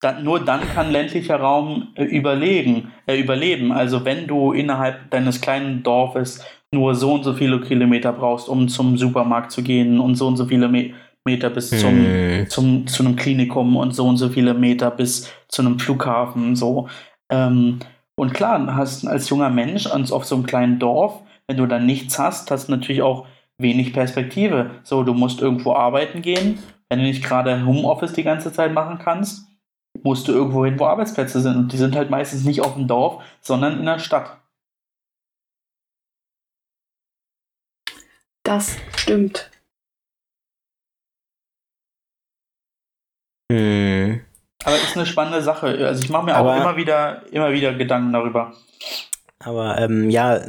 [0.00, 3.72] dann, nur dann kann ländlicher Raum äh, überlegen, äh, überleben.
[3.72, 8.68] Also wenn du innerhalb deines kleinen Dorfes nur so und so viele Kilometer brauchst, um
[8.68, 10.92] zum Supermarkt zu gehen und so und so viele Me
[11.24, 12.48] Meter bis zum, Hm.
[12.48, 16.54] zum, zu einem Klinikum und so und so viele Meter bis zu einem Flughafen.
[16.54, 16.88] So.
[17.30, 17.80] Ähm,
[18.14, 22.18] und klar, hast als junger Mensch auf so einem kleinen Dorf, wenn du dann nichts
[22.18, 23.26] hast, hast du natürlich auch
[23.58, 24.70] wenig Perspektive.
[24.82, 26.58] So, du musst irgendwo arbeiten gehen.
[26.88, 29.46] Wenn du nicht gerade Homeoffice die ganze Zeit machen kannst,
[30.02, 31.56] musst du irgendwo hin, wo Arbeitsplätze sind.
[31.56, 34.40] Und die sind halt meistens nicht auf dem Dorf, sondern in der Stadt.
[38.44, 39.50] Das stimmt.
[43.50, 44.20] Hm.
[44.64, 45.66] Aber ist eine spannende Sache.
[45.86, 48.52] Also ich mache mir Aber- auch immer wieder, immer wieder Gedanken darüber.
[49.40, 50.40] Aber ähm, ja,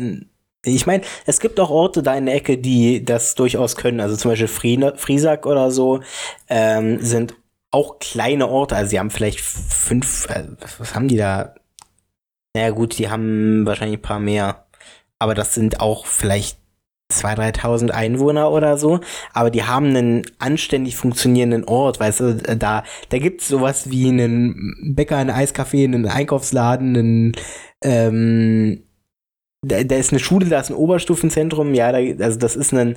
[0.75, 3.99] ich meine, es gibt auch Orte da in der Ecke, die das durchaus können.
[3.99, 6.01] Also zum Beispiel Friesack oder so
[6.49, 7.35] ähm, sind
[7.71, 8.75] auch kleine Orte.
[8.75, 10.45] Also sie haben vielleicht fünf, äh,
[10.77, 11.55] was, haben die da?
[12.55, 14.65] Naja gut, die haben wahrscheinlich ein paar mehr.
[15.19, 16.59] Aber das sind auch vielleicht
[17.11, 18.99] 2.000, 3.000 Einwohner oder so.
[19.33, 24.93] Aber die haben einen anständig funktionierenden Ort, weißt du, da, da gibt's sowas wie einen
[24.95, 27.31] Bäcker, einen Eiscafé, einen Einkaufsladen, einen,
[27.83, 28.83] ähm,
[29.61, 32.95] da, da ist eine Schule, da ist ein Oberstufenzentrum, ja, da, also das ist ein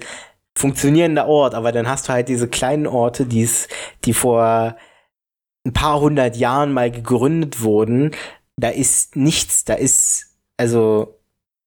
[0.56, 3.68] funktionierender Ort, aber dann hast du halt diese kleinen Orte, die's,
[4.04, 4.76] die vor
[5.66, 8.12] ein paar hundert Jahren mal gegründet wurden,
[8.56, 11.18] da ist nichts, da ist also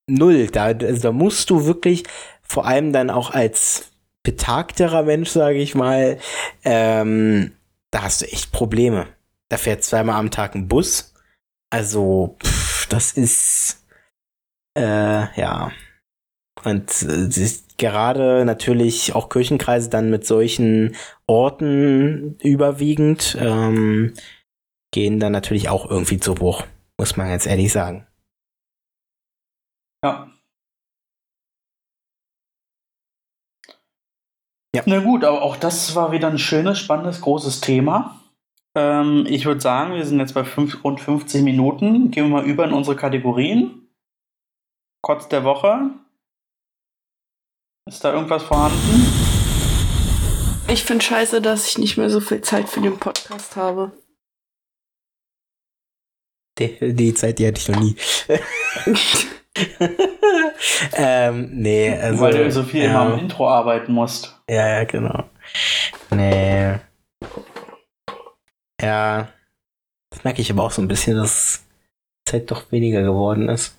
[0.07, 2.03] null, da, also da musst du wirklich
[2.41, 3.91] vor allem dann auch als
[4.23, 6.17] betagterer Mensch, sage ich mal,
[6.63, 7.53] ähm,
[7.91, 9.07] da hast du echt Probleme.
[9.49, 11.13] Da fährt zweimal am Tag ein Bus,
[11.69, 13.82] Also, pff, das ist
[14.77, 15.71] äh, ja.
[16.63, 20.95] Und äh, gerade natürlich auch Kirchenkreise dann mit solchen
[21.27, 24.13] Orten überwiegend ähm,
[24.93, 26.63] gehen dann natürlich auch irgendwie zu Bruch,
[26.99, 28.07] muss man ganz ehrlich sagen.
[30.03, 30.29] Ja.
[34.75, 34.81] Ja.
[34.85, 38.19] Na gut, aber auch das war wieder ein schönes, spannendes, großes Thema.
[38.75, 42.09] Ähm, ich würde sagen, wir sind jetzt bei fünf, rund 50 Minuten.
[42.09, 43.82] Gehen wir mal über in unsere Kategorien.
[45.03, 45.91] Kotz der Woche.
[47.89, 49.05] Ist da irgendwas vorhanden?
[50.69, 53.91] Ich finde scheiße, dass ich nicht mehr so viel Zeit für den Podcast habe.
[56.57, 57.97] Die, die Zeit, die hatte ich noch nie.
[60.93, 62.21] ähm, nee, also.
[62.21, 62.89] Weil du so viel ja.
[62.91, 64.39] immer am Intro arbeiten musst.
[64.49, 65.25] Ja, ja, genau.
[66.11, 66.79] Nee.
[68.79, 69.27] Ja.
[70.11, 71.65] Das merke ich aber auch so ein bisschen, dass
[72.25, 73.75] Zeit doch weniger geworden ist.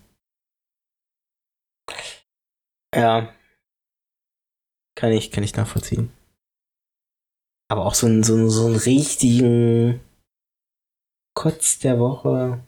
[2.94, 3.34] Ja.
[4.96, 6.12] Kann ich, kann ich nachvollziehen.
[7.68, 10.00] Aber auch so einen, so, so einen richtigen
[11.34, 12.64] Kotz der Woche.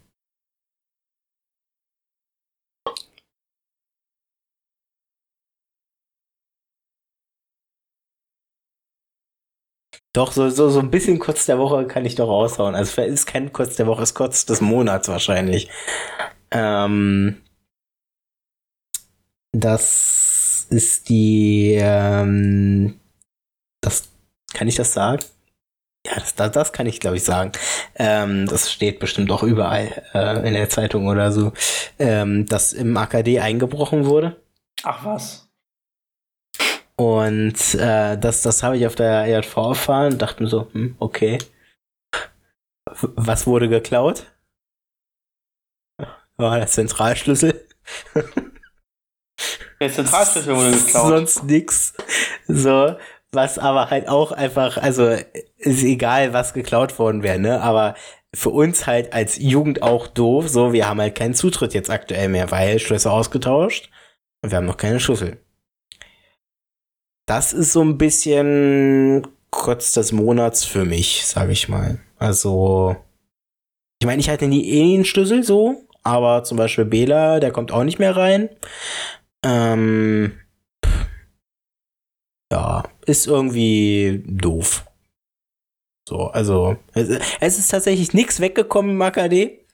[10.12, 12.74] Doch, so, so, so ein bisschen Kotz der Woche kann ich doch raushauen.
[12.74, 15.68] Also es ist kein Kotz der Woche, es ist Kotz des Monats wahrscheinlich.
[16.50, 17.42] Ähm,
[19.60, 23.00] das ist die, ähm,
[23.80, 24.08] das,
[24.52, 25.22] kann ich das sagen?
[26.06, 27.52] Ja, das, das, das kann ich, glaube ich, sagen.
[27.96, 31.52] Ähm, das steht bestimmt auch überall äh, in der Zeitung oder so,
[31.98, 34.40] ähm, dass im AKD eingebrochen wurde.
[34.84, 35.48] Ach was.
[36.96, 40.96] Und äh, das, das habe ich auf der EJV erfahren und dachte mir so, hm,
[40.98, 41.38] okay.
[43.00, 44.24] Was wurde geklaut?
[46.38, 47.66] Oh, der Zentralschlüssel.
[49.80, 51.08] Der Zentralschlüssel wurde geklaut.
[51.08, 51.92] Sonst nix.
[52.48, 52.96] So,
[53.32, 55.16] was aber halt auch einfach, also
[55.58, 57.60] ist egal, was geklaut worden wäre, ne?
[57.60, 57.94] Aber
[58.34, 62.28] für uns halt als Jugend auch doof, so, wir haben halt keinen Zutritt jetzt aktuell
[62.28, 63.90] mehr, weil Schlüssel ausgetauscht
[64.42, 65.38] und wir haben noch keine Schlüssel
[67.26, 71.98] das ist so ein bisschen kurz des Monats für mich, sage ich mal.
[72.18, 72.96] Also,
[74.00, 77.72] ich meine, ich hatte nie eh einen Schlüssel so, aber zum Beispiel Bela, der kommt
[77.72, 78.48] auch nicht mehr rein.
[79.46, 80.40] Ähm,
[82.52, 84.84] ja, ist irgendwie doof.
[86.08, 87.08] So, also, es,
[87.40, 89.64] ist tatsächlich nichts weggekommen im AKD.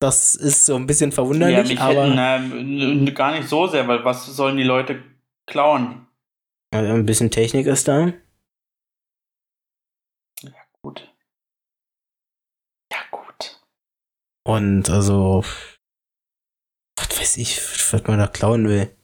[0.00, 2.06] Das ist so ein bisschen verwunderlich, ja, aber.
[2.06, 5.02] Hätten, na, gar nicht so sehr, weil was sollen die Leute
[5.46, 6.06] klauen?
[6.70, 8.12] Also ein bisschen Technik ist da.
[10.42, 10.52] Ja,
[10.82, 11.12] gut.
[12.90, 13.60] Ja, gut.
[14.46, 15.44] Und also,
[16.96, 17.60] was weiß ich,
[17.92, 18.94] was man da klauen will.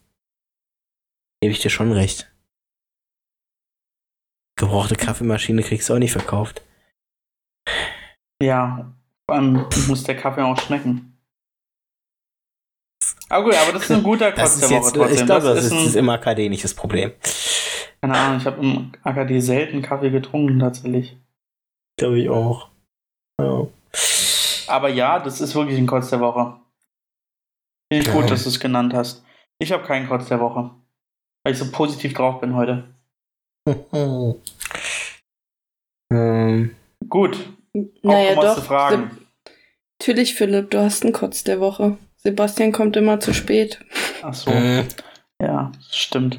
[1.40, 2.30] Gebe ich dir schon recht.
[4.56, 6.62] Gebrauchte Kaffeemaschine kriegst du auch nicht verkauft.
[8.42, 8.92] Ja,
[9.26, 11.18] vor allem muss der Kaffee auch schmecken.
[13.30, 15.18] Aber gut, aber das ist ein guter Kotz der Woche trotzdem.
[15.18, 17.12] Ich glaube, das, das, ist, ist immer KD nicht das Problem.
[18.02, 21.16] Keine Ahnung, ich habe im AKD selten Kaffee getrunken, tatsächlich.
[21.96, 22.68] Glaube ich auch.
[23.40, 23.66] Ja.
[24.66, 26.59] Aber ja, das ist wirklich ein Kotz der Woche.
[27.92, 28.20] Finde ich ja.
[28.20, 29.24] gut, dass du es genannt hast.
[29.58, 30.70] Ich habe keinen Kotz der Woche.
[31.42, 32.84] Weil ich so positiv drauf bin heute.
[36.12, 36.76] ähm.
[37.08, 37.48] Gut.
[38.02, 38.54] Naja, doch.
[38.56, 39.10] Zu fragen.
[40.00, 41.98] Natürlich, Philipp, du hast einen Kotz der Woche.
[42.16, 43.80] Sebastian kommt immer zu spät.
[44.22, 44.50] Ach so.
[44.50, 44.84] Äh.
[45.42, 46.38] Ja, stimmt.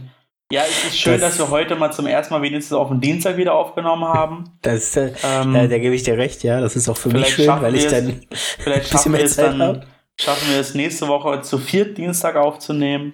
[0.51, 2.99] Ja, es ist schön, das, dass wir heute mal zum ersten Mal wenigstens auf den
[2.99, 4.51] Dienstag wieder aufgenommen haben.
[4.61, 6.59] Das, äh, ähm, äh, da gebe ich dir recht, ja.
[6.59, 9.87] Das ist auch für mich schön, weil ich dann vielleicht schaffen wir es dann, hab.
[10.21, 13.13] Schaffen wir es nächste Woche zu viert Dienstag aufzunehmen.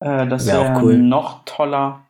[0.00, 0.98] Äh, das wäre wär cool.
[0.98, 2.04] noch toller.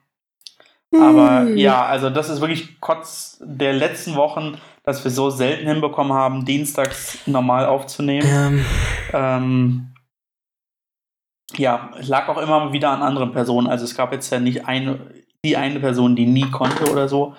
[0.94, 1.56] Aber hm.
[1.58, 6.46] ja, also das ist wirklich Kotz der letzten Wochen, dass wir so selten hinbekommen haben,
[6.46, 8.26] dienstags normal aufzunehmen.
[8.26, 8.64] Ähm.
[9.12, 9.94] Ähm,
[11.56, 13.66] ja, lag auch immer wieder an anderen Personen.
[13.66, 14.98] Also es gab jetzt ja nicht eine,
[15.44, 17.34] die eine Person, die nie konnte oder so.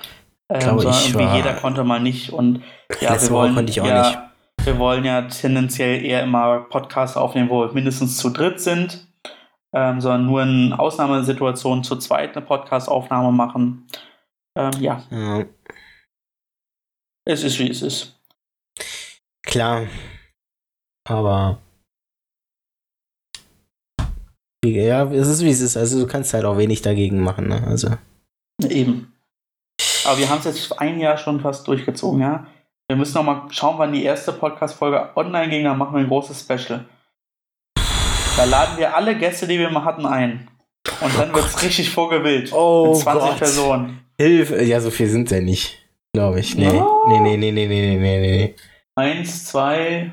[0.51, 2.31] Ähm, sondern irgendwie jeder konnte mal nicht.
[2.31, 2.63] Und
[3.01, 4.19] ja, wir wollen, konnte ich auch ja, nicht.
[4.65, 9.07] Wir wollen ja tendenziell eher immer Podcasts aufnehmen, wo wir mindestens zu dritt sind.
[9.71, 13.87] Ähm, sondern nur in Ausnahmesituationen zu zweit eine Podcast-Aufnahme machen.
[14.57, 15.03] Ähm, ja.
[15.11, 15.45] ja.
[17.25, 18.19] Es ist wie es ist.
[19.43, 19.85] Klar.
[21.07, 21.59] Aber
[24.65, 25.77] ja, es ist wie es ist.
[25.77, 27.63] Also du kannst halt auch wenig dagegen machen, ne?
[27.65, 27.95] Also.
[28.67, 29.13] Eben.
[30.05, 32.47] Aber wir haben es jetzt ein Jahr schon fast durchgezogen, ja.
[32.89, 36.07] Wir müssen noch mal schauen, wann die erste Podcast-Folge online ging, dann machen wir ein
[36.07, 36.85] großes Special.
[38.35, 40.49] Da laden wir alle Gäste, die wir mal hatten, ein.
[40.99, 42.51] Und dann wird es richtig vorgewillt.
[42.51, 43.37] Oh mit 20 Gott.
[43.37, 44.05] Personen.
[44.19, 44.63] Hilfe.
[44.63, 45.77] Ja, so viel sind ja nicht.
[46.15, 46.55] Glaube ich.
[46.55, 46.63] Nee.
[46.75, 46.87] Ja.
[47.09, 48.55] Nee, nee, nee, nee, nee, nee, nee.
[48.95, 50.11] Eins, zwei,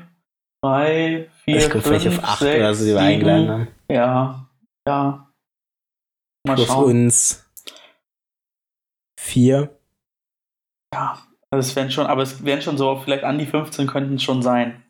[0.63, 3.07] drei, vier, Ich fünf, vielleicht auf acht sechs, oder so, die wir sieben.
[3.07, 3.67] eingeladen haben.
[3.91, 4.47] Ja,
[4.87, 5.27] ja.
[6.45, 6.83] Mal Plus schauen.
[6.91, 7.49] uns
[9.19, 9.75] vier.
[10.93, 11.17] Ja,
[11.51, 14.23] also es werden schon, aber es werden schon so, vielleicht an die 15 könnten es
[14.23, 14.83] schon sein.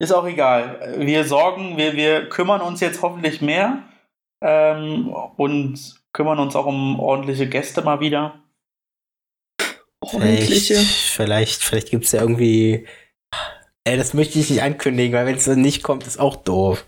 [0.00, 0.96] Ist auch egal.
[0.98, 3.84] Wir sorgen, wir, wir kümmern uns jetzt hoffentlich mehr
[4.42, 8.40] ähm, und kümmern uns auch um ordentliche Gäste mal wieder.
[10.00, 10.74] Ordentliche.
[10.74, 12.86] Vielleicht, vielleicht, vielleicht gibt es ja irgendwie.
[13.84, 16.84] Ey, das möchte ich nicht ankündigen, weil wenn es nicht kommt, ist auch doof.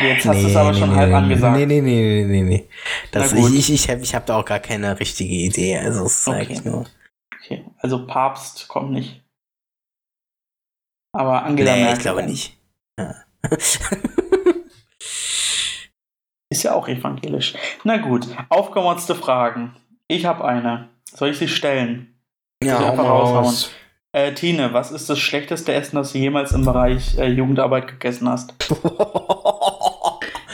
[0.00, 1.56] Jetzt hast du es aber schon halb angesagt.
[1.56, 2.68] Nee, nee, nee, nee, nee, nee.
[3.12, 5.78] Das, ich ich, ich habe ich hab da auch gar keine richtige Idee.
[5.78, 6.38] Also, es ist Okay.
[6.38, 6.86] eigentlich nur.
[7.44, 9.22] Okay, also Papst kommt nicht.
[11.12, 11.96] Aber Angela Nee, Merkel.
[11.96, 12.56] ich glaube nicht.
[12.98, 13.14] Ja.
[16.50, 17.54] Ist ja auch evangelisch.
[17.84, 19.76] Na gut, aufgemotzte Fragen.
[20.08, 20.88] Ich habe eine.
[21.12, 22.18] Soll ich sie stellen?
[22.62, 23.44] ja, hau einfach mal raushauen?
[23.44, 23.70] raus.
[24.12, 28.28] Äh, Tine, was ist das schlechteste Essen, das du jemals im Bereich äh, Jugendarbeit gegessen
[28.28, 28.54] hast?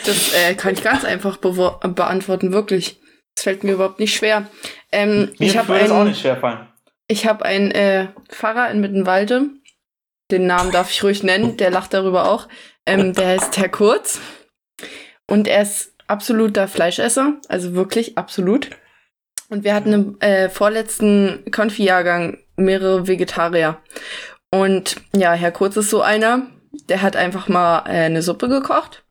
[0.07, 2.99] Das äh, kann ich ganz einfach bewo- beantworten, wirklich.
[3.35, 4.49] Das fällt mir überhaupt nicht schwer.
[4.91, 6.70] Ähm, Mir ich habe würde es auch einen, nicht schwerfallen.
[7.11, 9.51] Ich hab einen äh, Pfarrer in Mittenwalde.
[10.31, 11.57] Den Namen darf ich ruhig nennen.
[11.57, 12.47] Der lacht darüber auch.
[12.87, 14.21] Ähm, der heißt Herr Kurz.
[15.27, 17.41] Und er ist absoluter Fleischesser.
[17.49, 18.71] Also wirklich absolut.
[19.49, 23.83] Und wir hatten im äh, vorletzten Konfi-Jahrgang mehrere Vegetarier.
[24.53, 26.47] Und ja, Herr Kurz ist so einer,
[26.89, 29.05] der hat einfach mal äh, eine Suppe gekocht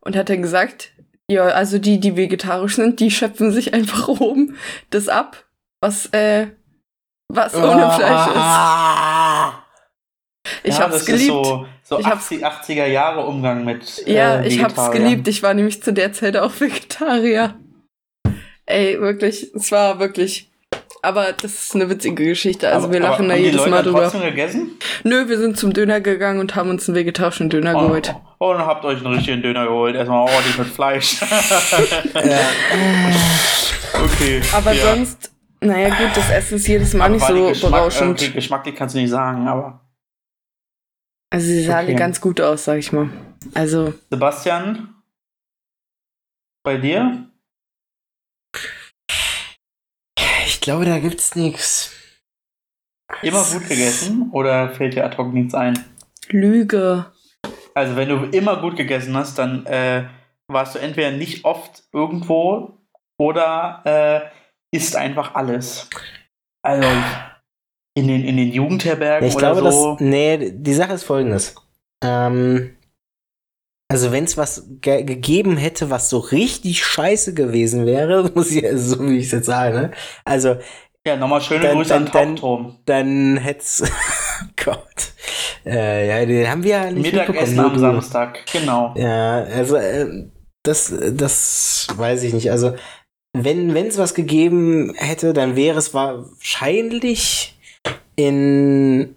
[0.00, 0.92] und hat dann gesagt,
[1.28, 4.56] ja, also die, die vegetarisch sind, die schöpfen sich einfach oben
[4.90, 5.45] das ab,
[5.86, 6.48] was, äh,
[7.32, 8.32] was ohne Fleisch ist.
[8.34, 9.62] Ich Ah.
[10.64, 11.22] ja, hab's das geliebt.
[11.22, 14.02] Ist so so Ich hab's- 80, 80er Jahre Umgang mit.
[14.06, 15.28] Ja, äh, ich hab's geliebt.
[15.28, 17.54] Ich war nämlich zu der Zeit auch Vegetarier.
[18.66, 20.50] Ey, wirklich, es war wirklich.
[21.02, 22.68] Aber das ist eine witzige Geschichte.
[22.68, 24.02] Also Aber- wir lachen aber da jedes Leute Mal drüber.
[24.02, 24.70] trotzdem gegessen?
[25.04, 28.12] Nö, wir sind zum Döner gegangen und haben uns einen vegetarischen Döner Oh, geholt.
[28.40, 29.94] oh, und habt euch einen richtigen Döner geholt.
[29.94, 31.18] Erstmal ordentlich mit Fleisch.
[34.04, 34.42] okay.
[34.52, 34.94] Aber ja.
[34.94, 35.30] sonst,
[35.60, 38.20] naja gut, das Essen ist jedes Mal Aber nicht so Geschmack, berauschend.
[38.22, 39.80] Okay, geschmacklich kannst du nicht sagen, aber.
[41.32, 41.94] Also sie sah Okay.
[41.94, 43.08] ganz gut aus, sag ich mal.
[43.54, 44.94] Also, Sebastian,
[46.64, 47.30] bei dir?
[50.46, 51.92] Ich glaube, da gibt's nichts.
[53.22, 55.78] Immer gut gegessen oder fällt dir ad hoc nichts ein?
[56.28, 57.12] Lüge.
[57.74, 60.08] Also, wenn du immer gut gegessen hast, dann äh,
[60.48, 62.78] warst du entweder nicht oft irgendwo
[63.18, 64.20] oder äh,
[64.76, 65.88] isst einfach alles.
[66.62, 66.86] Also,
[67.96, 69.92] in den, in den Jugendherbergen Ich oder glaube, so.
[69.92, 70.00] dass.
[70.00, 71.54] Nee, die Sache ist folgendes.
[72.04, 72.76] Ähm,
[73.90, 78.64] also, wenn es was ge gegeben hätte, was so richtig scheiße gewesen wäre, muss ich,
[78.66, 79.90] also, so wie ich es jetzt sage, ne?
[80.24, 80.56] Also,
[81.06, 82.78] ja, nochmal schöne dann- Grüße dann- an dann- Taubturm.
[82.84, 83.82] dann hätt's.
[84.64, 85.12] Gott.
[85.64, 87.78] Äh, ja, den haben wir ja nicht Mittagessen am.
[87.78, 88.92] Samstag, genau.
[88.96, 90.26] Ja, also äh,
[90.64, 92.50] das, das weiß ich nicht.
[92.50, 92.74] Also
[93.44, 97.58] wenn es was gegeben hätte, dann wäre es wahrscheinlich
[98.16, 99.14] in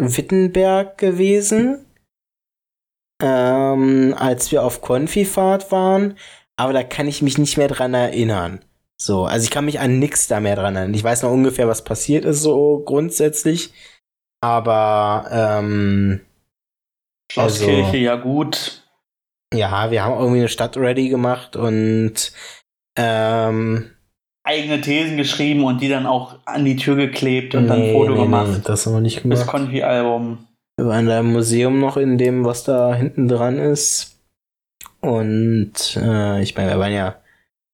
[0.00, 1.84] Wittenberg gewesen,
[3.22, 6.18] ähm, als wir auf Konfifahrt waren.
[6.56, 8.64] Aber da kann ich mich nicht mehr dran erinnern.
[9.00, 10.94] So, also ich kann mich an nichts da mehr dran erinnern.
[10.94, 13.72] Ich weiß noch ungefähr, was passiert ist, so grundsätzlich.
[14.40, 16.20] Aber ähm,
[17.32, 18.82] Schlosskirche, Also- ja gut.
[19.52, 22.32] ja, wir haben irgendwie eine Stadt ready gemacht und
[22.96, 23.90] ähm,
[24.46, 28.14] Eigene Thesen geschrieben und die dann auch an die Tür geklebt und dann nee, Foto
[28.14, 28.48] nee, gemacht.
[28.52, 29.46] Nee, das haben wir nicht Das gemacht.
[29.46, 30.46] Konfi-Album.
[30.76, 34.20] Wir waren da im Museum noch in dem, was da hinten dran ist.
[35.00, 37.22] Und äh, ich meine, wir waren ja,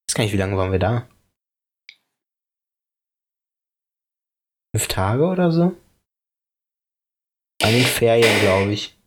[0.07, 1.07] ich weiß gar nicht, wie lange waren wir da?
[4.73, 5.75] Fünf Tage oder so?
[7.63, 8.97] An den Ferien, glaube ich.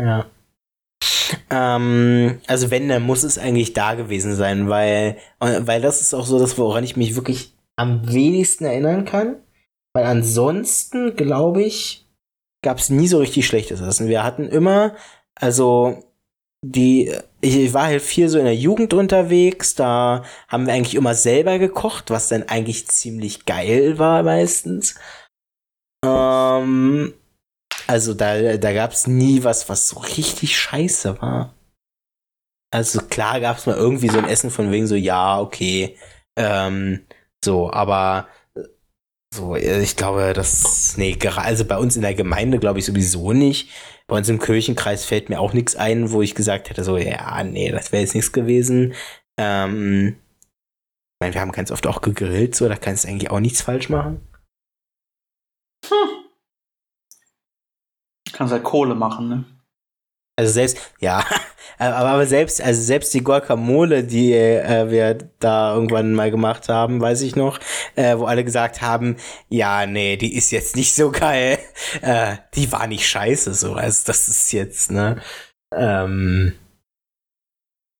[0.00, 0.26] Ja.
[1.50, 6.14] Ähm, also wenn, dann muss es eigentlich da gewesen sein, weil, äh, weil das ist
[6.14, 9.36] auch so das, woran ich mich wirklich am wenigsten erinnern kann.
[9.94, 12.06] Weil ansonsten, glaube ich,
[12.62, 14.08] gab es nie so richtig schlechtes Essen.
[14.08, 14.94] Wir hatten immer,
[15.34, 16.02] also
[16.64, 21.14] die, ich war halt viel so in der Jugend unterwegs, da haben wir eigentlich immer
[21.14, 24.96] selber gekocht, was dann eigentlich ziemlich geil war meistens.
[26.04, 27.14] Ähm,
[27.86, 31.54] also da, da gab es nie was, was so richtig scheiße war.
[32.72, 35.96] Also klar gab es mal irgendwie so ein Essen von wegen so, ja, okay,
[36.36, 37.06] ähm,
[37.44, 38.62] So, aber äh,
[39.34, 43.70] so, ich glaube, das, nee, also bei uns in der Gemeinde glaube ich sowieso nicht.
[44.08, 47.42] Bei uns im Kirchenkreis fällt mir auch nichts ein, wo ich gesagt hätte, so, ja,
[47.44, 48.94] nee, das wäre jetzt nichts gewesen.
[49.38, 50.16] Ähm,
[51.14, 53.62] ich meine, wir haben ganz oft auch gegrillt, so, da kannst du eigentlich auch nichts
[53.62, 54.20] falsch machen.
[58.36, 59.44] Kannst halt Kohle machen, ne?
[60.38, 61.24] Also selbst, ja,
[61.78, 67.22] aber, selbst, also selbst die Guacamole, die äh, wir da irgendwann mal gemacht haben, weiß
[67.22, 67.58] ich noch,
[67.94, 69.16] äh, wo alle gesagt haben,
[69.48, 71.58] ja, nee, die ist jetzt nicht so geil,
[72.02, 75.22] äh, die war nicht scheiße, so, also das ist jetzt, ne,
[75.74, 76.52] ähm,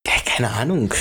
[0.06, 0.92] ja, keine Ahnung.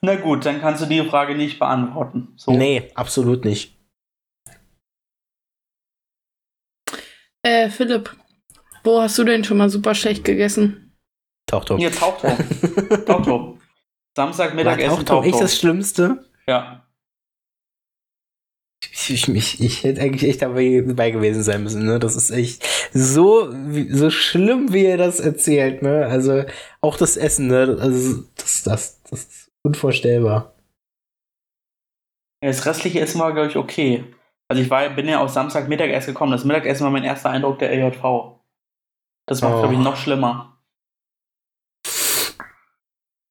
[0.00, 2.28] Na gut, dann kannst du die Frage nicht beantworten.
[2.36, 2.52] So.
[2.52, 3.77] Nee, absolut nicht.
[7.42, 8.14] Äh, Philipp,
[8.84, 10.92] wo hast du denn schon mal super schlecht gegessen?
[11.46, 11.78] Tauchtop.
[11.78, 12.36] Jetzt Tauchtop.
[13.06, 13.58] Tauchtop.
[14.16, 16.24] Samstagmittag essen Tauchtop echt das Schlimmste?
[16.46, 16.84] Ja.
[18.90, 21.98] Ich, ich, ich, hätte eigentlich echt dabei, dabei gewesen sein müssen, ne?
[21.98, 23.52] Das ist echt so,
[23.90, 26.06] so schlimm, wie er das erzählt, ne?
[26.06, 26.44] Also,
[26.80, 27.76] auch das Essen, ne?
[27.80, 30.54] Also, das, das, das ist unvorstellbar.
[32.40, 34.04] Das restliche Essen war, glaube ich, okay.
[34.50, 36.32] Also ich war, bin ja auf Samstagmittag erst gekommen.
[36.32, 38.38] Das Mittagessen war mein erster Eindruck der LJV.
[39.26, 39.60] Das war, Oh.
[39.60, 40.58] glaube ich, noch schlimmer.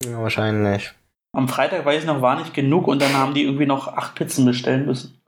[0.03, 0.93] Ja, wahrscheinlich.
[1.35, 4.15] Am Freitag weiß ich noch, war nicht genug und dann haben die irgendwie noch acht
[4.15, 5.21] Pizzen bestellen müssen.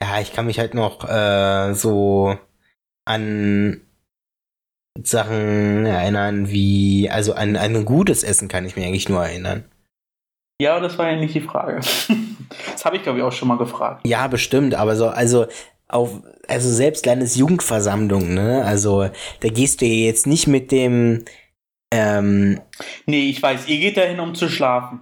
[0.00, 2.38] Ja, ich kann mich halt noch äh, so
[3.04, 3.80] an
[5.02, 9.64] Sachen erinnern, wie, also an, an ein gutes Essen kann ich mich eigentlich nur erinnern.
[10.62, 11.80] Ja, das war ja nicht die Frage.
[12.72, 14.06] das habe ich, glaube ich, auch schon mal gefragt.
[14.06, 15.46] Ja, bestimmt, aber so, also
[15.88, 18.64] auf, also selbst Landesjugendversammlung, ne?
[18.64, 19.10] Also
[19.40, 21.24] da gehst du ja jetzt nicht mit dem,
[21.90, 22.60] ähm,
[23.06, 25.00] Nee, ich weiß, ihr geht dahin, um zu schlafen.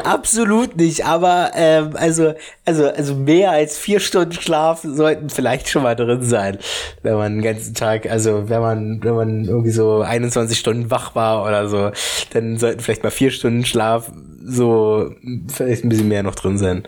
[0.04, 2.34] absolut nicht, aber ähm, also,
[2.64, 6.58] also, also mehr als vier Stunden Schlaf sollten vielleicht schon mal drin sein,
[7.02, 11.14] wenn man den ganzen Tag, also wenn man, wenn man irgendwie so 21 Stunden wach
[11.14, 11.92] war oder so,
[12.32, 14.10] dann sollten vielleicht mal vier Stunden Schlaf
[14.44, 15.14] so
[15.48, 16.84] vielleicht ein bisschen mehr noch drin sein.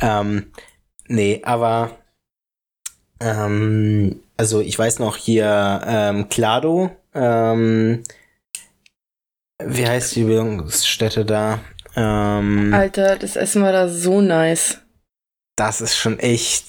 [0.00, 0.46] Ähm,
[1.08, 1.90] nee, aber
[3.20, 8.04] ähm, also ich weiß noch hier ähm, Klado, ähm,
[9.64, 11.58] wie heißt die Bildungsstätte da?
[12.00, 14.80] Ähm, Alter, das Essen war da so nice.
[15.56, 16.68] das ist schon echt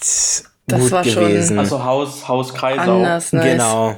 [0.65, 1.59] Das gut war schon- gewesen.
[1.59, 2.97] Also Haus, Haus Kreisau.
[2.97, 3.43] Anders nice.
[3.51, 3.97] Genau.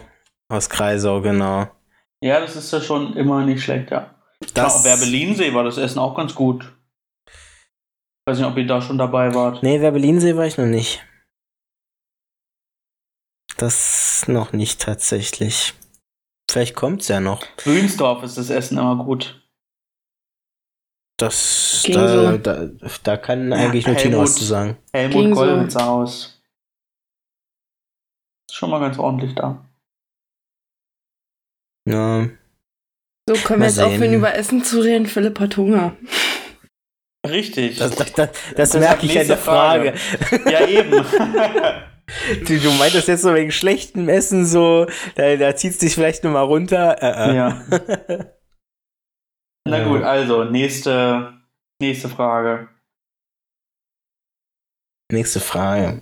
[0.49, 1.69] Aus Kreisau, genau.
[2.21, 4.13] Ja, das ist ja schon immer nicht schlecht, ja.
[4.53, 6.75] Das, Auf Werbelinsee war das Essen auch ganz gut.
[8.27, 9.63] Weiß nicht, ob ihr da schon dabei wart.
[9.63, 11.01] Nee, Werbelinsee war ich noch nicht.
[13.57, 15.73] Das noch nicht tatsächlich.
[16.49, 17.43] Vielleicht kommt's ja noch.
[17.57, 19.40] Grünsdorf ist das Essen immer gut.
[21.21, 22.37] Das, da, so.
[22.39, 22.69] da,
[23.03, 24.77] da kann Ja, eigentlich nur Tino was zu sagen.
[24.91, 25.79] Helmut Ging so.
[25.79, 26.41] Haus.
[28.49, 29.63] Ist schon mal ganz ordentlich da.
[31.87, 32.27] Ja.
[33.29, 34.13] So, können Mal wir jetzt aufhören, sehen.
[34.15, 35.05] über Essen zu reden?
[35.05, 35.95] Philipp hat Hunger.
[37.27, 37.77] Richtig.
[37.77, 39.93] Das, das, das, das merke ich an der Frage.
[40.49, 41.05] ja, eben.
[42.45, 46.33] Du, du meintest jetzt so wegen schlechtem Essen so, da, da zieht's dich vielleicht nur
[46.33, 46.97] mal runter.
[47.01, 47.35] Äh, äh.
[47.37, 47.61] ja.
[49.67, 49.87] Na Ja.
[49.87, 51.33] gut, also, nächste,
[51.79, 52.67] nächste Frage.
[55.11, 56.01] Nächste Frage.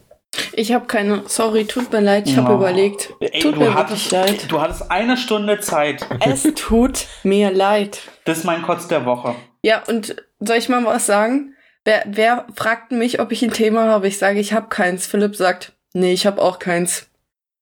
[0.53, 1.27] Ich habe keine.
[1.27, 2.55] Sorry, tut mir leid, ich habe Ja.
[2.57, 3.13] überlegt.
[3.19, 4.51] Ey, tut du, mir hattest, wirklich leid.
[4.51, 6.05] du hattest eine Stunde Zeit.
[6.23, 8.01] Es tut mir leid.
[8.25, 9.35] Das ist mein Kotz der Woche.
[9.63, 11.55] Ja, und soll ich mal was sagen?
[11.85, 14.07] Wer, wer fragt mich, ob ich ein Thema habe?
[14.07, 15.07] Ich sage, ich habe keins.
[15.07, 17.09] Philipp sagt, nee, ich habe auch keins.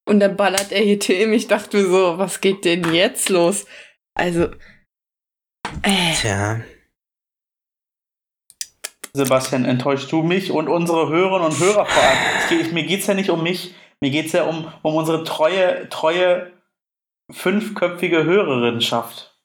[0.05, 1.33] Und dann ballert er hier Themen.
[1.33, 3.65] Ich dachte mir so, was geht denn jetzt los?
[4.13, 4.49] Also,
[5.84, 6.61] äh, Tja.
[9.13, 12.18] Sebastian, enttäuschst du mich und unsere Hörerinnen und Hörer vor allem?
[12.49, 15.24] Geht, mir geht es ja nicht um mich, mir geht es ja um, um unsere
[15.24, 16.51] treue, treue
[17.32, 19.36] fünfköpfige Hörerinnenschaft.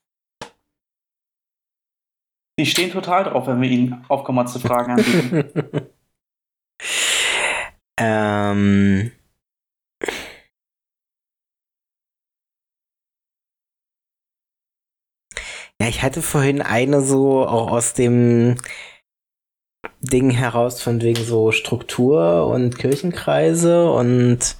[2.59, 5.51] Die stehen total drauf, wenn wir ihnen aufgemotzte Fragen anbieten.
[7.99, 9.13] ähm.
[15.83, 18.55] Ja, ich hatte vorhin eine so auch aus dem
[20.01, 24.57] Ding heraus von wegen so Struktur und Kirchenkreise und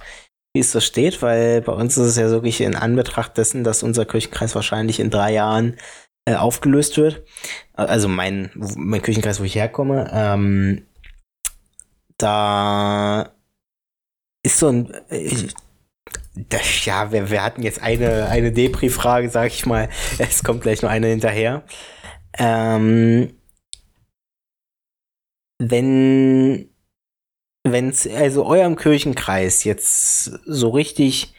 [0.53, 3.83] wie es so steht, weil bei uns ist es ja wirklich in Anbetracht dessen, dass
[3.83, 5.77] unser Kirchenkreis wahrscheinlich in drei Jahren
[6.25, 7.23] äh, aufgelöst wird.
[7.71, 10.85] Also mein, mein Kirchenkreis, wo ich herkomme, ähm,
[12.17, 13.31] da
[14.43, 14.93] ist so ein.
[15.09, 15.55] Ich,
[16.35, 19.89] das, ja, wir, wir hatten jetzt eine, eine Depri-Frage, sag ich mal.
[20.17, 21.63] Es kommt gleich noch eine hinterher.
[22.37, 23.33] Ähm,
[25.59, 26.69] wenn
[27.65, 31.33] wenn es also eurem Kirchenkreis jetzt so richtig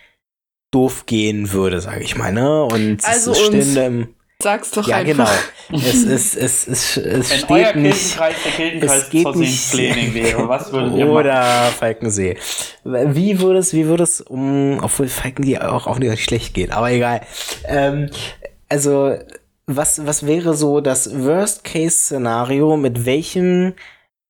[0.70, 2.64] doof gehen würde, sage ich mal, ne?
[2.64, 4.14] Und Also es stünde im
[4.44, 5.32] Sag's doch ja, einfach.
[5.70, 5.78] genau.
[5.82, 7.94] Es, es, es, es, es Wenn steht euer nicht.
[8.16, 11.16] Kirchenkreis der Kirchenkreis es geht Zossing nicht- Fleming wäre, was würdet ihr machen?
[11.16, 11.42] Oder
[11.78, 12.36] Falkensee.
[12.84, 16.90] Wie würde es, wie würde es um, obwohl Falkensee auch, auch nicht schlecht geht, aber
[16.90, 17.22] egal.
[17.66, 18.10] Ähm,
[18.68, 19.16] also,
[19.66, 23.72] was, was wäre so das Worst-Case-Szenario, mit welchem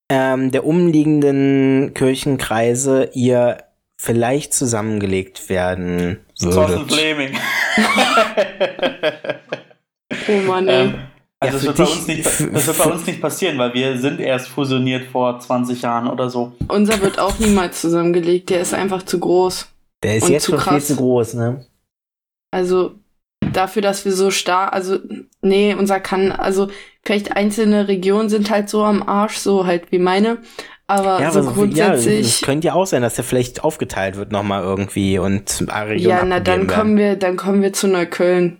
[0.07, 3.57] ähm, der umliegenden Kirchenkreise ihr
[3.97, 6.93] vielleicht zusammengelegt werden Zossen würdet?
[6.93, 7.37] Fleming.
[10.27, 10.85] Oh Mann, ey.
[10.85, 10.95] ähm,
[11.39, 13.97] also Ja, das, wird bei uns nicht, das wird bei uns nicht passieren, weil wir
[13.97, 16.53] sind erst fusioniert vor 20 Jahren oder so.
[16.67, 18.49] Unser wird auch niemals zusammengelegt.
[18.49, 19.67] Der ist einfach zu groß.
[20.03, 20.87] Der ist Und jetzt zu schon viel krass.
[20.87, 21.65] zu groß, ne?
[22.51, 22.95] Also
[23.53, 24.97] dafür, dass wir so stark, also
[25.41, 26.69] nee, unser kann, also
[27.03, 30.37] vielleicht einzelne Regionen sind halt so am Arsch, so halt wie meine.
[30.87, 32.41] Aber Ja, so aber ja, es grundsätzlich.
[32.41, 36.39] könnte ja auch sein, dass der vielleicht aufgeteilt wird nochmal irgendwie und Region Ja, na
[36.39, 38.57] dann abgegeben kommen wir, dann kommen wir zu Neukölln.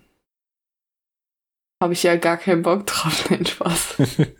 [1.86, 3.98] Habe ich ja gar keinen Bock drauf, nein Spaß.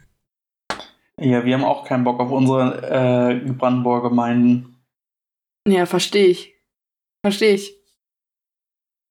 [1.22, 4.84] Ja, wir haben auch keinen Bock auf unsere äh, Brandenburger Gemeinden.
[5.66, 6.56] ja, verstehe ich.
[7.24, 7.74] Verstehe ich.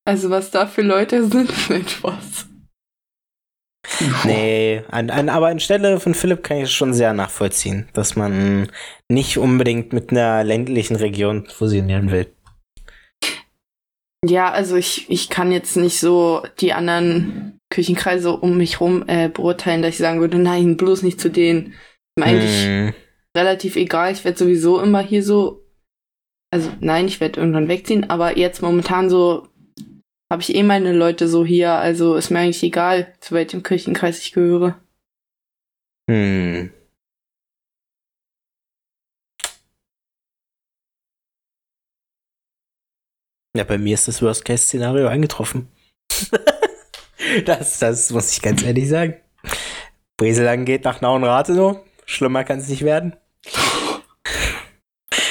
[0.04, 2.48] Also was da für Leute sind, nein Spaß.
[4.24, 8.70] Nee, an, an, aber anstelle von Philipp kann ich es schon sehr nachvollziehen, dass man
[9.08, 12.34] nicht unbedingt mit einer ländlichen Region fusionieren will.
[14.26, 19.28] Ja, also ich, ich kann jetzt nicht so die anderen Küchenkreise um mich rum äh,
[19.28, 21.72] beurteilen, dass ich sagen würde, nein, bloß nicht zu denen.
[21.72, 22.94] Ist mir eigentlich Hm,
[23.36, 24.12] relativ egal.
[24.12, 25.60] Ich werde sowieso immer hier so.
[26.52, 29.48] Also nein, ich werde irgendwann wegziehen, aber jetzt momentan so
[30.32, 34.20] habe ich eh meine Leute so hier, also ist mir eigentlich egal, zu welchem Kirchenkreis
[34.20, 34.80] ich gehöre.
[36.08, 36.70] hm.
[43.56, 45.68] Ja, bei mir ist das Worst-Case-Szenario eingetroffen.
[47.44, 49.16] das, das muss ich ganz ehrlich sagen.
[50.16, 51.78] Breselang geht nach Nauen-Rathenow.
[52.06, 53.16] Schlimmer kann es nicht werden.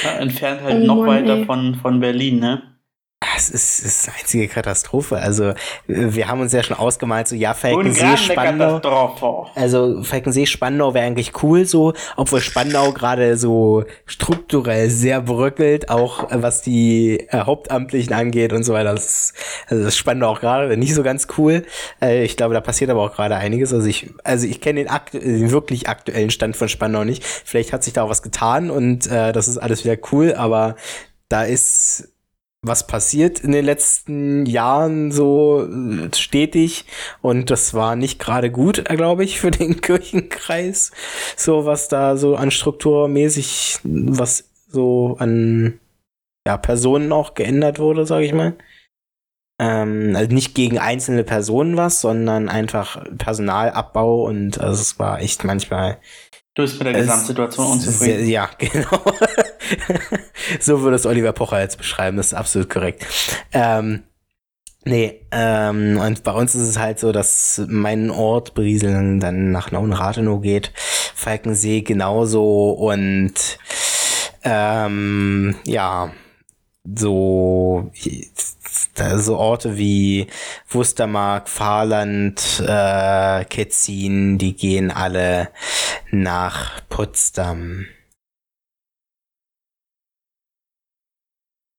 [0.03, 1.45] Ja, entfernt halt Oh noch Mann, weiter ey.
[1.45, 2.72] von, von Berlin, ne?
[3.35, 5.17] Es ist, ist eine einzige Katastrophe.
[5.17, 5.53] Also,
[5.87, 8.79] wir haben uns ja schon ausgemalt, so, ja, Falkensee, Spandau.
[9.55, 16.31] Also, Falkensee, Spandau wäre eigentlich cool so, obwohl Spandau gerade so strukturell sehr bröckelt, auch
[16.31, 18.93] äh, was die äh, Hauptamtlichen angeht und so weiter.
[18.93, 19.33] Das ist,
[19.67, 21.65] also, das Spandau auch gerade nicht so ganz cool.
[22.01, 23.73] Äh, ich glaube, da passiert aber auch gerade einiges.
[23.73, 27.23] Also, ich, also ich kenne den, aktu den wirklich aktuellen Stand von Spandau nicht.
[27.23, 30.75] Vielleicht hat sich da auch was getan und äh, das ist alles wieder cool, aber
[31.29, 32.12] da ist
[32.65, 36.85] was passiert in den letzten Jahren so äh, stetig
[37.21, 40.91] und das war nicht gerade gut, äh, glaube ich, für den Kirchenkreis.
[41.35, 45.79] So was da so an strukturmäßig, was so an
[46.47, 48.55] ja, Personen auch geändert wurde, sage ich mal.
[49.61, 55.43] Ähm, also nicht gegen einzelne Personen was, sondern einfach Personalabbau und also es war echt
[55.43, 55.99] manchmal
[56.55, 58.27] Du bist mit der es- Gesamtsituation sehr- unzufrieden.
[58.29, 59.01] Ja, genau.
[60.59, 63.05] so würde es Oliver Pocher jetzt beschreiben, das ist absolut korrekt.
[63.51, 64.03] Ähm,
[64.85, 69.71] nee, ähm, und bei uns ist es halt so, dass mein Ort Brieseln dann nach
[69.71, 70.71] Nauen-Rathenow geht,
[71.15, 73.33] Falkensee genauso und
[74.43, 76.11] ähm, ja,
[76.83, 77.91] so,
[79.15, 80.27] so Orte wie
[80.69, 85.49] Wustermark, Fahrland, äh, Ketzin, die gehen alle
[86.11, 87.85] nach Potsdam.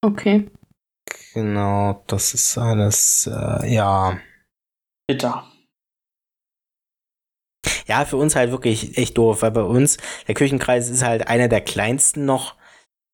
[0.05, 0.51] Okay.
[1.33, 4.19] Genau, das ist alles, äh, ja.
[5.09, 5.51] Bitter.
[7.87, 9.97] Ja, für uns halt wirklich echt doof, weil bei uns,
[10.29, 12.57] der Kirchenkreis ist halt einer der kleinsten noch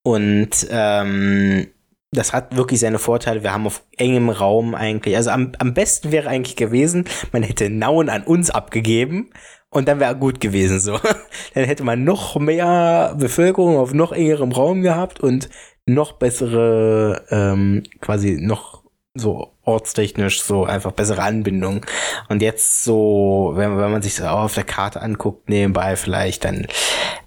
[0.03, 1.69] und ähm,
[2.12, 3.45] das hat wirklich seine Vorteile.
[3.45, 7.71] Wir haben auf engem Raum eigentlich, also am, am besten wäre eigentlich gewesen, man hätte
[7.71, 9.31] Nauen an uns abgegeben
[9.71, 10.99] und dann wäre gut gewesen so.
[11.55, 15.49] dann hätte man noch mehr Bevölkerung auf noch engerem Raum gehabt und
[15.95, 18.81] noch bessere, ähm, quasi noch
[19.15, 21.85] so ortstechnisch so einfach bessere Anbindung.
[22.29, 26.67] Und jetzt so, wenn, wenn man sich so auf der Karte anguckt, nebenbei vielleicht, dann,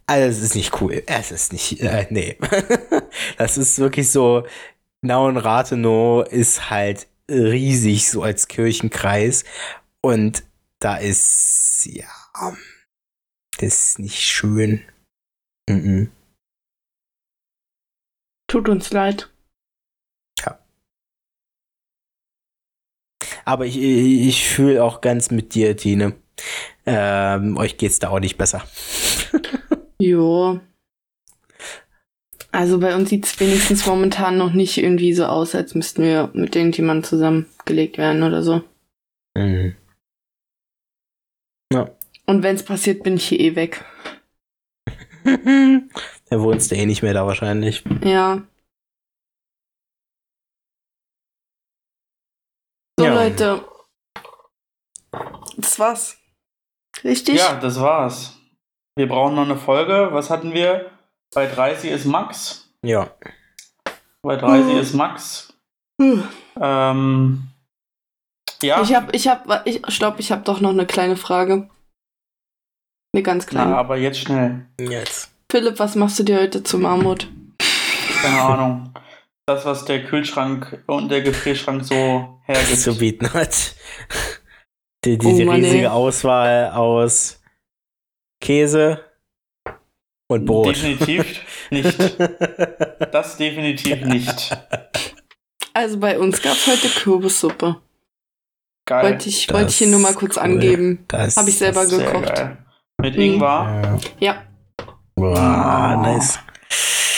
[0.05, 1.03] also es ist nicht cool.
[1.05, 2.37] Es ist nicht, äh, nee.
[3.37, 4.45] das ist wirklich so,
[5.01, 9.43] Nauen-Rathenow ist halt riesig so als Kirchenkreis
[10.01, 10.43] und
[10.79, 12.07] da ist, ja,
[13.57, 14.81] das ist nicht schön.
[15.69, 16.11] Mhm.
[18.53, 19.31] Tut uns leid.
[23.45, 26.13] Aber ich, ich, ich fühle auch ganz mit dir, Tine.
[26.85, 28.63] Ähm, euch geht's da auch nicht besser.
[29.99, 30.59] Jo.
[32.51, 36.29] Also bei uns sieht es wenigstens momentan noch nicht irgendwie so aus, als müssten wir
[36.33, 38.61] mit irgendjemandem zusammengelegt werden oder so.
[39.35, 39.75] Mhm.
[41.71, 41.89] Ja.
[42.25, 43.85] Und wenn es passiert, bin ich hier eh weg.
[46.29, 47.83] da wohnst du eh nicht mehr da wahrscheinlich.
[48.03, 48.41] Ja.
[52.99, 53.13] So, Ja.
[53.13, 53.65] Leute.
[55.57, 56.17] Das war's.
[57.03, 57.37] Richtig?
[57.37, 58.37] Ja, das war's.
[58.95, 60.09] Wir brauchen noch eine Folge.
[60.11, 60.91] Was hatten wir?
[61.33, 62.69] Bei 30 ist Max.
[62.83, 63.09] Ja.
[64.21, 64.79] Bei 30 Hm.
[64.79, 65.53] ist Max.
[65.97, 66.21] Puh.
[66.59, 67.47] Ähm,
[68.61, 71.69] ja, Ich hab, ich hab, ich glaube, ich habe doch noch eine kleine Frage.
[73.13, 73.71] Eine ganz kleine.
[73.71, 74.65] na, aber jetzt schnell.
[74.79, 75.29] Jetzt.
[75.51, 77.27] Philipp, was machst du dir heute zum Mammut?
[78.21, 78.93] Keine Ahnung.
[79.45, 82.79] Das, was der Kühlschrank und der Gefrierschrank so hergibt.
[82.79, 83.75] Zu bieten hat.
[85.05, 85.65] Die, Oh diese Mann, ey.
[85.65, 87.41] riesige Auswahl aus
[88.41, 89.01] Käse
[90.27, 90.67] und Brot.
[90.75, 91.97] Definitiv nicht.
[93.11, 94.57] Das definitiv nicht.
[95.73, 97.79] Also bei uns gab's heute Kürbissuppe.
[98.87, 99.03] Geil.
[99.11, 100.43] Wollte ich, wollte ich das hier nur mal kurz cool.
[100.43, 101.05] angeben.
[101.09, 102.35] Das, Hab ich selber das- Sehr gekocht.
[102.35, 102.57] geil.
[103.03, 103.21] Mit Mhm.
[103.21, 103.99] Ingwer.
[104.19, 104.43] Ja.
[105.15, 106.39] Boah, nice.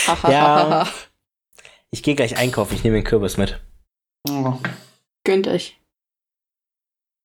[0.08, 0.32] Hahaha.
[0.32, 0.88] Ja.
[1.92, 3.62] Ich gehe gleich einkaufen, ich nehme den Kürbis mit.
[5.24, 5.80] Gönnt euch.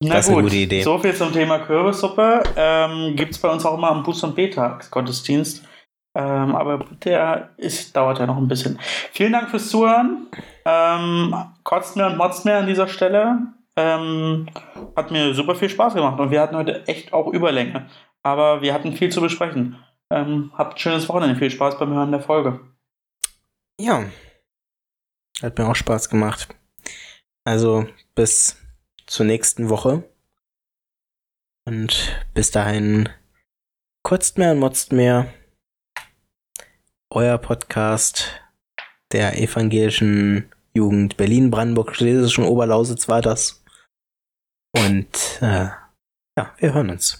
[0.02, 0.82] Na Das ist eine gut, gute Idee.
[0.82, 2.42] so viel zum Thema Kürbissuppe.
[2.56, 5.64] Ähm, Gibt es bei uns auch immer am Buß- und B-Tags-Gottesdienst.
[6.16, 8.78] Ähm, aber der ist, dauert ja noch ein bisschen.
[9.12, 10.26] Vielen Dank fürs Zuhören.
[10.64, 11.34] Ähm,
[11.64, 13.38] kotzt mir und motzt mir an dieser Stelle.
[13.76, 14.48] Ähm,
[14.96, 17.88] hat mir super viel Spaß gemacht und wir hatten heute echt auch Überlänge.
[18.22, 19.76] Aber wir hatten viel zu besprechen.
[20.10, 21.36] Ähm, habt ein schönes Wochenende.
[21.36, 22.60] Viel Spaß beim Hören der Folge.
[23.80, 24.04] Ja.
[25.42, 26.48] Hat mir auch Spaß gemacht.
[27.44, 28.58] Also bis
[29.06, 30.04] zur nächsten Woche.
[31.66, 33.08] Und bis dahin
[34.02, 35.32] kotzt mehr und motzt mehr.
[37.10, 38.40] Euer Podcast
[39.12, 43.64] der evangelischen Jugend Berlin-Brandenburg-Schlesischen Oberlausitz war das.
[44.76, 45.68] Und äh,
[46.36, 47.19] ja, wir hören uns.